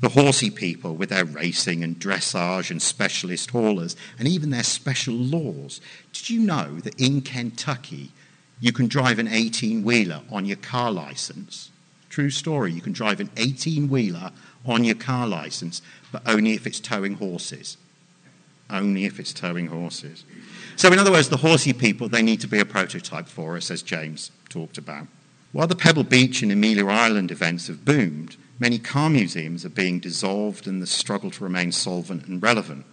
The 0.00 0.10
horsey 0.10 0.50
people, 0.50 0.94
with 0.94 1.10
their 1.10 1.24
racing 1.24 1.84
and 1.84 1.98
dressage 1.98 2.70
and 2.70 2.80
specialist 2.80 3.50
haulers, 3.50 3.96
and 4.18 4.26
even 4.26 4.50
their 4.50 4.64
special 4.64 5.14
laws. 5.14 5.80
Did 6.12 6.30
you 6.30 6.40
know 6.40 6.76
that 6.80 7.00
in 7.00 7.20
Kentucky 7.20 8.10
you 8.60 8.72
can 8.72 8.86
drive 8.86 9.18
an 9.18 9.28
18 9.28 9.82
wheeler 9.82 10.22
on 10.30 10.46
your 10.46 10.56
car 10.56 10.90
license? 10.90 11.70
True 12.14 12.30
story. 12.30 12.70
You 12.70 12.80
can 12.80 12.92
drive 12.92 13.18
an 13.18 13.28
18 13.36 13.88
wheeler 13.88 14.30
on 14.64 14.84
your 14.84 14.94
car 14.94 15.26
license, 15.26 15.82
but 16.12 16.22
only 16.26 16.52
if 16.52 16.64
it's 16.64 16.78
towing 16.78 17.14
horses. 17.14 17.76
Only 18.70 19.04
if 19.04 19.18
it's 19.18 19.32
towing 19.32 19.66
horses. 19.66 20.22
So, 20.76 20.92
in 20.92 21.00
other 21.00 21.10
words, 21.10 21.28
the 21.28 21.38
horsey 21.38 21.72
people, 21.72 22.08
they 22.08 22.22
need 22.22 22.40
to 22.42 22.46
be 22.46 22.60
a 22.60 22.64
prototype 22.64 23.26
for 23.26 23.56
us, 23.56 23.68
as 23.68 23.82
James 23.82 24.30
talked 24.48 24.78
about. 24.78 25.08
While 25.50 25.66
the 25.66 25.74
Pebble 25.74 26.04
Beach 26.04 26.40
and 26.40 26.52
Amelia 26.52 26.86
Island 26.86 27.32
events 27.32 27.66
have 27.66 27.84
boomed, 27.84 28.36
many 28.60 28.78
car 28.78 29.10
museums 29.10 29.64
are 29.64 29.70
being 29.70 29.98
dissolved 29.98 30.68
in 30.68 30.78
the 30.78 30.86
struggle 30.86 31.32
to 31.32 31.42
remain 31.42 31.72
solvent 31.72 32.28
and 32.28 32.40
relevant. 32.40 32.86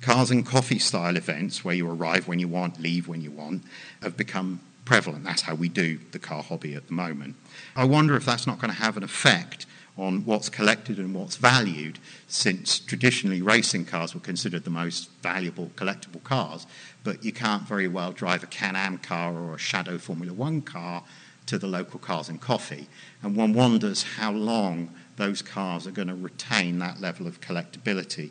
Cars 0.00 0.32
and 0.32 0.44
coffee 0.44 0.80
style 0.80 1.16
events, 1.16 1.64
where 1.64 1.76
you 1.76 1.88
arrive 1.88 2.26
when 2.26 2.40
you 2.40 2.48
want, 2.48 2.80
leave 2.80 3.06
when 3.06 3.20
you 3.20 3.30
want, 3.30 3.62
have 4.02 4.16
become 4.16 4.62
prevalent. 4.88 5.22
That's 5.22 5.42
how 5.42 5.54
we 5.54 5.68
do 5.68 5.98
the 6.12 6.18
car 6.18 6.42
hobby 6.42 6.74
at 6.74 6.86
the 6.86 6.94
moment. 6.94 7.36
I 7.76 7.84
wonder 7.84 8.16
if 8.16 8.24
that's 8.24 8.46
not 8.46 8.58
going 8.58 8.72
to 8.72 8.80
have 8.80 8.96
an 8.96 9.02
effect 9.02 9.66
on 9.98 10.24
what's 10.24 10.48
collected 10.48 10.98
and 10.98 11.14
what's 11.14 11.36
valued, 11.36 11.98
since 12.26 12.78
traditionally 12.78 13.42
racing 13.42 13.84
cars 13.84 14.14
were 14.14 14.20
considered 14.20 14.64
the 14.64 14.70
most 14.70 15.10
valuable 15.22 15.70
collectible 15.76 16.24
cars, 16.24 16.66
but 17.04 17.22
you 17.22 17.32
can't 17.32 17.64
very 17.64 17.86
well 17.86 18.12
drive 18.12 18.42
a 18.42 18.46
Can 18.46 18.76
Am 18.76 18.96
car 18.96 19.34
or 19.34 19.54
a 19.54 19.58
Shadow 19.58 19.98
Formula 19.98 20.32
One 20.32 20.62
car 20.62 21.02
to 21.44 21.58
the 21.58 21.66
local 21.66 22.00
cars 22.00 22.30
and 22.30 22.40
coffee. 22.40 22.88
And 23.22 23.36
one 23.36 23.52
wonders 23.52 24.04
how 24.16 24.32
long 24.32 24.94
those 25.16 25.42
cars 25.42 25.86
are 25.86 25.90
going 25.90 26.08
to 26.08 26.14
retain 26.14 26.78
that 26.78 26.98
level 26.98 27.26
of 27.26 27.42
collectability 27.42 28.30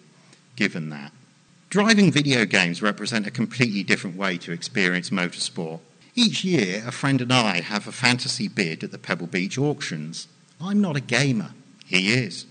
given 0.55 0.89
that. 0.89 1.11
Driving 1.69 2.11
video 2.11 2.45
games 2.45 2.81
represent 2.81 3.27
a 3.27 3.31
completely 3.31 3.83
different 3.83 4.15
way 4.15 4.37
to 4.39 4.51
experience 4.51 5.11
motorsport. 5.11 5.81
Each 6.19 6.43
year, 6.43 6.83
a 6.83 6.91
friend 6.91 7.21
and 7.21 7.31
I 7.31 7.61
have 7.61 7.87
a 7.87 7.91
fantasy 7.91 8.47
bid 8.47 8.83
at 8.83 8.89
the 8.89 8.97
Pebble 8.97 9.27
Beach 9.27 9.55
auctions. 9.55 10.27
I'm 10.59 10.81
not 10.81 10.95
a 10.95 10.99
gamer. 10.99 11.51
He 11.85 12.11
is. 12.11 12.47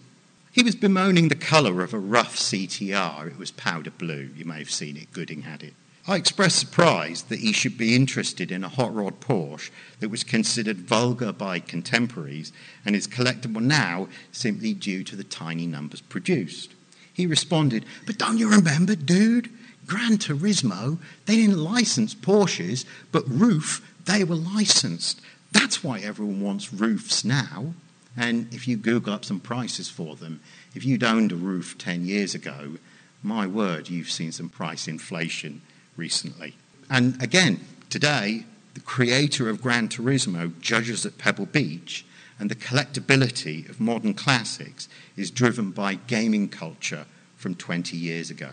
He 0.52 0.62
was 0.62 0.76
bemoaning 0.76 1.26
the 1.26 1.34
colour 1.34 1.82
of 1.82 1.92
a 1.92 1.98
RUF 1.98 2.36
CTR. 2.36 3.26
It 3.26 3.38
was 3.38 3.50
powder 3.50 3.90
blue. 3.90 4.30
You 4.36 4.44
may 4.44 4.60
have 4.60 4.70
seen 4.70 4.96
it. 4.96 5.12
Gooding 5.12 5.42
had 5.42 5.64
it. 5.64 5.74
I 6.06 6.14
expressed 6.14 6.60
surprise 6.60 7.24
that 7.24 7.40
he 7.40 7.52
should 7.52 7.76
be 7.76 7.96
interested 7.96 8.52
in 8.52 8.62
a 8.62 8.68
hot 8.68 8.94
rod 8.94 9.18
Porsche 9.18 9.70
that 9.98 10.10
was 10.10 10.22
considered 10.22 10.76
vulgar 10.76 11.32
by 11.32 11.58
contemporaries 11.58 12.52
and 12.84 12.94
is 12.94 13.08
collectible 13.08 13.60
now 13.60 14.06
simply 14.30 14.74
due 14.74 15.02
to 15.02 15.16
the 15.16 15.24
tiny 15.24 15.66
numbers 15.66 16.02
produced. 16.02 16.72
He 17.12 17.26
responded, 17.26 17.84
But 18.06 18.16
don't 18.16 18.38
you 18.38 18.48
remember, 18.48 18.94
dude? 18.94 19.50
Gran 19.86 20.18
Turismo, 20.18 20.98
they 21.26 21.36
didn't 21.36 21.58
license 21.58 22.14
Porsches, 22.14 22.84
but 23.12 23.24
RUF, 23.28 23.80
they 24.04 24.24
were 24.24 24.36
licensed. 24.36 25.20
That's 25.52 25.84
why 25.84 26.00
everyone 26.00 26.40
wants 26.40 26.70
RUFs 26.70 27.24
now. 27.24 27.74
And 28.16 28.52
if 28.52 28.66
you 28.66 28.76
Google 28.76 29.12
up 29.12 29.24
some 29.24 29.40
prices 29.40 29.88
for 29.88 30.16
them, 30.16 30.40
if 30.74 30.84
you'd 30.84 31.04
owned 31.04 31.32
a 31.32 31.36
RUF 31.36 31.78
10 31.78 32.06
years 32.06 32.34
ago, 32.34 32.78
my 33.22 33.46
word, 33.46 33.88
you've 33.88 34.10
seen 34.10 34.32
some 34.32 34.48
price 34.48 34.88
inflation 34.88 35.62
recently. 35.96 36.54
And 36.88 37.20
again, 37.22 37.60
today, 37.90 38.44
the 38.74 38.80
creator 38.80 39.48
of 39.48 39.62
Gran 39.62 39.88
Turismo 39.88 40.58
judges 40.60 41.06
at 41.06 41.18
Pebble 41.18 41.46
Beach, 41.46 42.04
and 42.38 42.50
the 42.50 42.54
collectability 42.54 43.68
of 43.68 43.80
modern 43.80 44.14
classics 44.14 44.88
is 45.16 45.30
driven 45.30 45.70
by 45.70 45.94
gaming 45.94 46.48
culture 46.48 47.06
from 47.36 47.54
20 47.54 47.96
years 47.96 48.30
ago. 48.30 48.50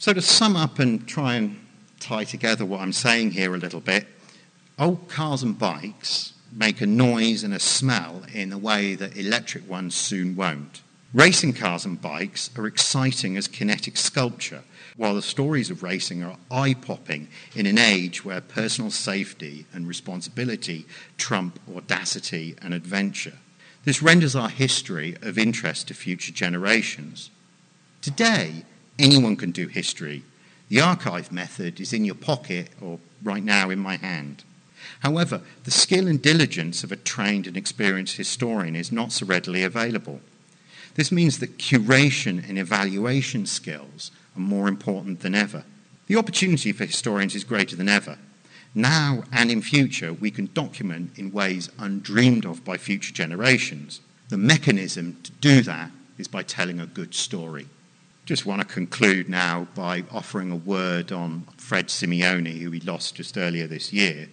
So, 0.00 0.14
to 0.14 0.22
sum 0.22 0.56
up 0.56 0.78
and 0.78 1.06
try 1.06 1.34
and 1.34 1.60
tie 2.00 2.24
together 2.24 2.64
what 2.64 2.80
I'm 2.80 2.94
saying 2.94 3.32
here 3.32 3.54
a 3.54 3.58
little 3.58 3.82
bit, 3.82 4.06
old 4.78 5.10
cars 5.10 5.42
and 5.42 5.58
bikes 5.58 6.32
make 6.50 6.80
a 6.80 6.86
noise 6.86 7.44
and 7.44 7.52
a 7.52 7.60
smell 7.60 8.22
in 8.32 8.50
a 8.50 8.56
way 8.56 8.94
that 8.94 9.18
electric 9.18 9.68
ones 9.68 9.94
soon 9.94 10.36
won't. 10.36 10.80
Racing 11.12 11.52
cars 11.52 11.84
and 11.84 12.00
bikes 12.00 12.48
are 12.56 12.66
exciting 12.66 13.36
as 13.36 13.46
kinetic 13.46 13.98
sculpture, 13.98 14.62
while 14.96 15.14
the 15.14 15.20
stories 15.20 15.68
of 15.68 15.82
racing 15.82 16.22
are 16.22 16.38
eye 16.50 16.72
popping 16.72 17.28
in 17.54 17.66
an 17.66 17.76
age 17.76 18.24
where 18.24 18.40
personal 18.40 18.90
safety 18.90 19.66
and 19.70 19.86
responsibility 19.86 20.86
trump 21.18 21.60
audacity 21.76 22.56
and 22.62 22.72
adventure. 22.72 23.36
This 23.84 24.00
renders 24.00 24.34
our 24.34 24.48
history 24.48 25.18
of 25.20 25.36
interest 25.36 25.88
to 25.88 25.94
future 25.94 26.32
generations. 26.32 27.28
Today, 28.00 28.64
Anyone 29.00 29.36
can 29.36 29.50
do 29.50 29.66
history. 29.66 30.24
The 30.68 30.82
archive 30.82 31.32
method 31.32 31.80
is 31.80 31.94
in 31.94 32.04
your 32.04 32.14
pocket 32.14 32.68
or 32.82 32.98
right 33.22 33.42
now 33.42 33.70
in 33.70 33.78
my 33.78 33.96
hand. 33.96 34.44
However, 35.00 35.40
the 35.64 35.70
skill 35.70 36.06
and 36.06 36.20
diligence 36.20 36.84
of 36.84 36.92
a 36.92 36.96
trained 36.96 37.46
and 37.46 37.56
experienced 37.56 38.18
historian 38.18 38.76
is 38.76 38.92
not 38.92 39.12
so 39.12 39.24
readily 39.24 39.64
available. 39.64 40.20
This 40.96 41.10
means 41.10 41.38
that 41.38 41.56
curation 41.56 42.46
and 42.46 42.58
evaluation 42.58 43.46
skills 43.46 44.10
are 44.36 44.40
more 44.40 44.68
important 44.68 45.20
than 45.20 45.34
ever. 45.34 45.64
The 46.06 46.16
opportunity 46.16 46.70
for 46.70 46.84
historians 46.84 47.34
is 47.34 47.42
greater 47.42 47.76
than 47.76 47.88
ever. 47.88 48.18
now 48.74 49.24
and 49.32 49.50
in 49.50 49.62
future, 49.62 50.12
we 50.12 50.30
can 50.30 50.50
document 50.52 51.12
in 51.16 51.32
ways 51.32 51.70
undreamed 51.78 52.44
of 52.44 52.66
by 52.66 52.76
future 52.76 53.14
generations. 53.14 54.00
The 54.28 54.36
mechanism 54.36 55.16
to 55.22 55.32
do 55.40 55.62
that 55.62 55.90
is 56.18 56.28
by 56.28 56.42
telling 56.42 56.78
a 56.80 56.86
good 56.86 57.14
story. 57.14 57.66
Just 58.26 58.46
want 58.46 58.60
to 58.60 58.66
conclude 58.66 59.28
now 59.28 59.66
by 59.74 60.04
offering 60.12 60.52
a 60.52 60.56
word 60.56 61.10
on 61.10 61.46
Fred 61.56 61.88
Simeone, 61.88 62.58
who 62.58 62.70
we 62.70 62.80
lost 62.80 63.16
just 63.16 63.36
earlier 63.36 63.66
this 63.66 63.92
year. 63.92 64.28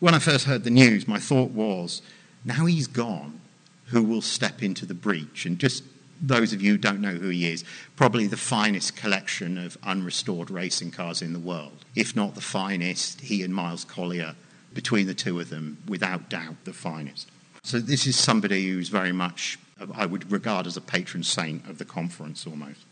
When 0.00 0.14
I 0.14 0.18
first 0.18 0.44
heard 0.44 0.64
the 0.64 0.70
news, 0.70 1.08
my 1.08 1.18
thought 1.18 1.50
was, 1.52 2.02
now 2.44 2.66
he's 2.66 2.86
gone, 2.86 3.40
who 3.86 4.02
will 4.02 4.20
step 4.20 4.62
into 4.62 4.84
the 4.84 4.94
breach? 4.94 5.46
And 5.46 5.58
just 5.58 5.84
those 6.20 6.52
of 6.52 6.60
you 6.60 6.72
who 6.72 6.78
don't 6.78 7.00
know 7.00 7.14
who 7.14 7.28
he 7.28 7.50
is, 7.50 7.64
probably 7.96 8.26
the 8.26 8.36
finest 8.36 8.96
collection 8.96 9.56
of 9.56 9.78
unrestored 9.82 10.50
racing 10.50 10.90
cars 10.90 11.22
in 11.22 11.32
the 11.32 11.38
world. 11.38 11.84
If 11.94 12.14
not 12.14 12.34
the 12.34 12.40
finest, 12.40 13.22
he 13.22 13.42
and 13.42 13.54
Miles 13.54 13.84
Collier, 13.84 14.34
between 14.74 15.06
the 15.06 15.14
two 15.14 15.40
of 15.40 15.50
them, 15.50 15.78
without 15.88 16.28
doubt, 16.28 16.56
the 16.64 16.72
finest. 16.72 17.30
So 17.62 17.78
this 17.78 18.06
is 18.06 18.16
somebody 18.16 18.68
who's 18.68 18.88
very 18.88 19.12
much, 19.12 19.58
I 19.94 20.04
would 20.04 20.30
regard 20.30 20.66
as 20.66 20.76
a 20.76 20.82
patron 20.82 21.22
saint 21.22 21.66
of 21.68 21.78
the 21.78 21.84
conference 21.84 22.46
almost. 22.46 22.84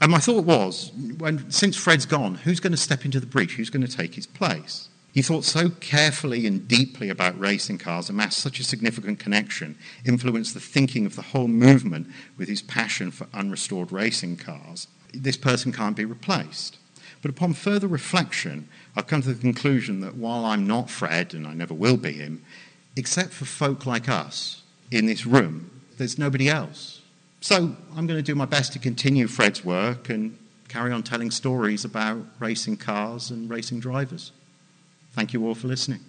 And 0.00 0.12
my 0.12 0.18
thought 0.18 0.44
was, 0.44 0.92
when, 1.18 1.50
since 1.50 1.76
Fred's 1.76 2.06
gone, 2.06 2.34
who's 2.36 2.60
going 2.60 2.72
to 2.72 2.76
step 2.76 3.04
into 3.04 3.20
the 3.20 3.26
breach? 3.26 3.54
Who's 3.54 3.70
going 3.70 3.86
to 3.86 3.96
take 3.96 4.14
his 4.14 4.26
place? 4.26 4.88
He 5.12 5.22
thought 5.22 5.44
so 5.44 5.70
carefully 5.70 6.46
and 6.46 6.68
deeply 6.68 7.08
about 7.08 7.40
racing 7.40 7.78
cars, 7.78 8.10
amassed 8.10 8.38
such 8.38 8.60
a 8.60 8.64
significant 8.64 9.18
connection, 9.18 9.78
influenced 10.04 10.52
the 10.52 10.60
thinking 10.60 11.06
of 11.06 11.16
the 11.16 11.22
whole 11.22 11.48
movement 11.48 12.08
with 12.36 12.48
his 12.48 12.60
passion 12.60 13.10
for 13.10 13.26
unrestored 13.32 13.90
racing 13.90 14.36
cars. 14.36 14.88
This 15.14 15.38
person 15.38 15.72
can't 15.72 15.96
be 15.96 16.04
replaced. 16.04 16.76
But 17.22 17.30
upon 17.30 17.54
further 17.54 17.88
reflection, 17.88 18.68
I've 18.94 19.06
come 19.06 19.22
to 19.22 19.32
the 19.32 19.40
conclusion 19.40 20.00
that 20.02 20.16
while 20.16 20.44
I'm 20.44 20.66
not 20.66 20.90
Fred, 20.90 21.32
and 21.32 21.46
I 21.46 21.54
never 21.54 21.72
will 21.72 21.96
be 21.96 22.12
him, 22.12 22.44
except 22.94 23.32
for 23.32 23.46
folk 23.46 23.86
like 23.86 24.10
us 24.10 24.62
in 24.90 25.06
this 25.06 25.24
room, 25.24 25.70
there's 25.96 26.18
nobody 26.18 26.50
else. 26.50 27.00
So 27.40 27.56
I'm 27.94 28.06
going 28.06 28.18
to 28.18 28.22
do 28.22 28.34
my 28.34 28.46
best 28.46 28.72
to 28.72 28.78
continue 28.78 29.26
Fred's 29.28 29.64
work 29.64 30.08
and 30.08 30.38
carry 30.68 30.92
on 30.92 31.02
telling 31.02 31.30
stories 31.30 31.84
about 31.84 32.24
racing 32.38 32.78
cars 32.78 33.30
and 33.30 33.48
racing 33.48 33.80
drivers. 33.80 34.32
Thank 35.12 35.32
you 35.32 35.46
all 35.46 35.54
for 35.54 35.68
listening. 35.68 36.00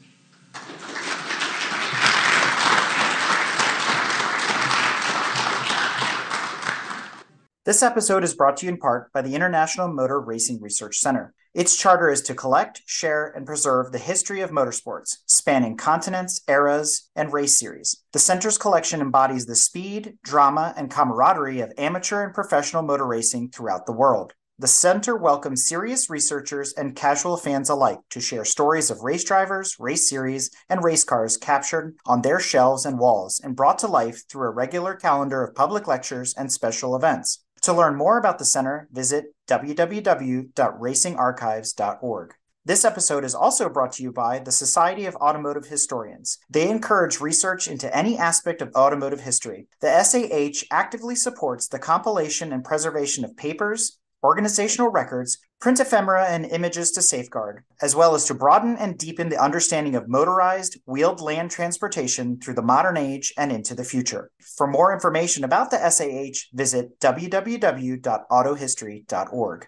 This 7.65 7.83
episode 7.83 8.23
is 8.23 8.33
brought 8.33 8.55
to 8.57 8.65
you 8.65 8.71
in 8.71 8.77
part 8.77 9.11
by 9.11 9.21
the 9.21 9.35
International 9.35 9.89
Motor 9.89 10.21
Racing 10.21 10.61
Research 10.61 10.99
Center. 10.99 11.33
Its 11.53 11.75
charter 11.75 12.09
is 12.09 12.21
to 12.21 12.33
collect, 12.33 12.81
share, 12.85 13.27
and 13.27 13.45
preserve 13.45 13.91
the 13.91 13.97
history 13.97 14.39
of 14.39 14.51
motorsports, 14.51 15.17
spanning 15.47 15.77
continents, 15.77 16.41
eras, 16.49 17.09
and 17.15 17.31
race 17.31 17.57
series. 17.57 18.03
The 18.11 18.19
center's 18.19 18.57
collection 18.57 18.99
embodies 18.99 19.45
the 19.45 19.55
speed, 19.55 20.17
drama, 20.21 20.73
and 20.75 20.91
camaraderie 20.91 21.61
of 21.61 21.71
amateur 21.77 22.25
and 22.25 22.33
professional 22.33 22.83
motor 22.83 23.07
racing 23.07 23.51
throughout 23.51 23.85
the 23.85 23.93
world. 23.93 24.33
The 24.59 24.67
center 24.67 25.15
welcomes 25.15 25.65
serious 25.65 26.09
researchers 26.09 26.73
and 26.73 26.97
casual 26.97 27.37
fans 27.37 27.69
alike 27.69 27.99
to 28.09 28.19
share 28.19 28.43
stories 28.43 28.91
of 28.91 29.03
race 29.03 29.23
drivers, 29.23 29.77
race 29.79 30.09
series, 30.09 30.51
and 30.67 30.83
race 30.83 31.05
cars 31.05 31.37
captured 31.37 31.95
on 32.05 32.23
their 32.23 32.41
shelves 32.41 32.85
and 32.85 32.99
walls 32.99 33.39
and 33.41 33.55
brought 33.55 33.79
to 33.79 33.87
life 33.87 34.23
through 34.29 34.49
a 34.49 34.53
regular 34.53 34.95
calendar 34.95 35.45
of 35.45 35.55
public 35.55 35.87
lectures 35.87 36.33
and 36.33 36.51
special 36.51 36.93
events. 36.93 37.45
To 37.61 37.71
learn 37.71 37.95
more 37.95 38.17
about 38.17 38.37
the 38.37 38.43
center, 38.43 38.89
visit 38.91 39.27
www.racingarchives.org. 39.47 42.33
This 42.67 42.83
episode 42.83 43.23
is 43.23 43.33
also 43.33 43.69
brought 43.69 43.93
to 43.93 44.03
you 44.03 44.11
by 44.11 44.39
the 44.39 44.51
Society 44.51 45.05
of 45.05 45.15
Automotive 45.15 45.67
Historians. 45.67 46.37
They 46.49 46.69
encourage 46.69 47.21
research 47.21 47.69
into 47.69 47.95
any 47.95 48.17
aspect 48.17 48.61
of 48.61 48.75
automotive 48.75 49.21
history. 49.21 49.69
The 49.79 50.03
SAH 50.03 50.65
actively 50.69 51.15
supports 51.15 51.69
the 51.69 51.79
compilation 51.79 52.51
and 52.51 52.65
preservation 52.65 53.23
of 53.23 53.37
papers, 53.37 53.99
organizational 54.21 54.91
records, 54.91 55.37
print 55.61 55.79
ephemera, 55.79 56.25
and 56.25 56.45
images 56.45 56.91
to 56.91 57.01
safeguard, 57.01 57.63
as 57.81 57.95
well 57.95 58.15
as 58.15 58.25
to 58.25 58.33
broaden 58.33 58.75
and 58.75 58.97
deepen 58.97 59.29
the 59.29 59.41
understanding 59.41 59.95
of 59.95 60.09
motorized, 60.09 60.77
wheeled 60.85 61.21
land 61.21 61.49
transportation 61.49 62.37
through 62.37 62.55
the 62.55 62.61
modern 62.61 62.97
age 62.97 63.33
and 63.37 63.53
into 63.53 63.75
the 63.75 63.85
future. 63.85 64.29
For 64.57 64.67
more 64.67 64.91
information 64.91 65.45
about 65.45 65.71
the 65.71 65.89
SAH, 65.89 66.49
visit 66.53 66.99
www.autohistory.org. 66.99 69.67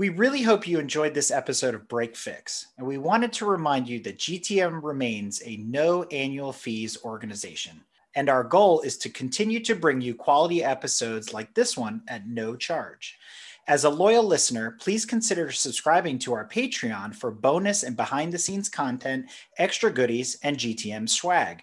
We 0.00 0.08
really 0.08 0.40
hope 0.40 0.66
you 0.66 0.78
enjoyed 0.78 1.12
this 1.12 1.30
episode 1.30 1.74
of 1.74 1.86
Break 1.86 2.16
Fix, 2.16 2.68
and 2.78 2.86
we 2.86 2.96
wanted 2.96 3.34
to 3.34 3.44
remind 3.44 3.86
you 3.86 4.00
that 4.00 4.16
GTM 4.16 4.82
remains 4.82 5.42
a 5.44 5.58
no 5.58 6.04
annual 6.04 6.54
fees 6.54 6.96
organization. 7.04 7.84
And 8.14 8.30
our 8.30 8.42
goal 8.42 8.80
is 8.80 8.96
to 8.96 9.10
continue 9.10 9.60
to 9.60 9.74
bring 9.74 10.00
you 10.00 10.14
quality 10.14 10.64
episodes 10.64 11.34
like 11.34 11.52
this 11.52 11.76
one 11.76 12.00
at 12.08 12.26
no 12.26 12.56
charge. 12.56 13.18
As 13.68 13.84
a 13.84 13.90
loyal 13.90 14.24
listener, 14.24 14.78
please 14.80 15.04
consider 15.04 15.52
subscribing 15.52 16.18
to 16.20 16.32
our 16.32 16.48
Patreon 16.48 17.14
for 17.14 17.30
bonus 17.30 17.82
and 17.82 17.94
behind 17.94 18.32
the 18.32 18.38
scenes 18.38 18.70
content, 18.70 19.26
extra 19.58 19.92
goodies, 19.92 20.38
and 20.42 20.56
GTM 20.56 21.10
swag. 21.10 21.62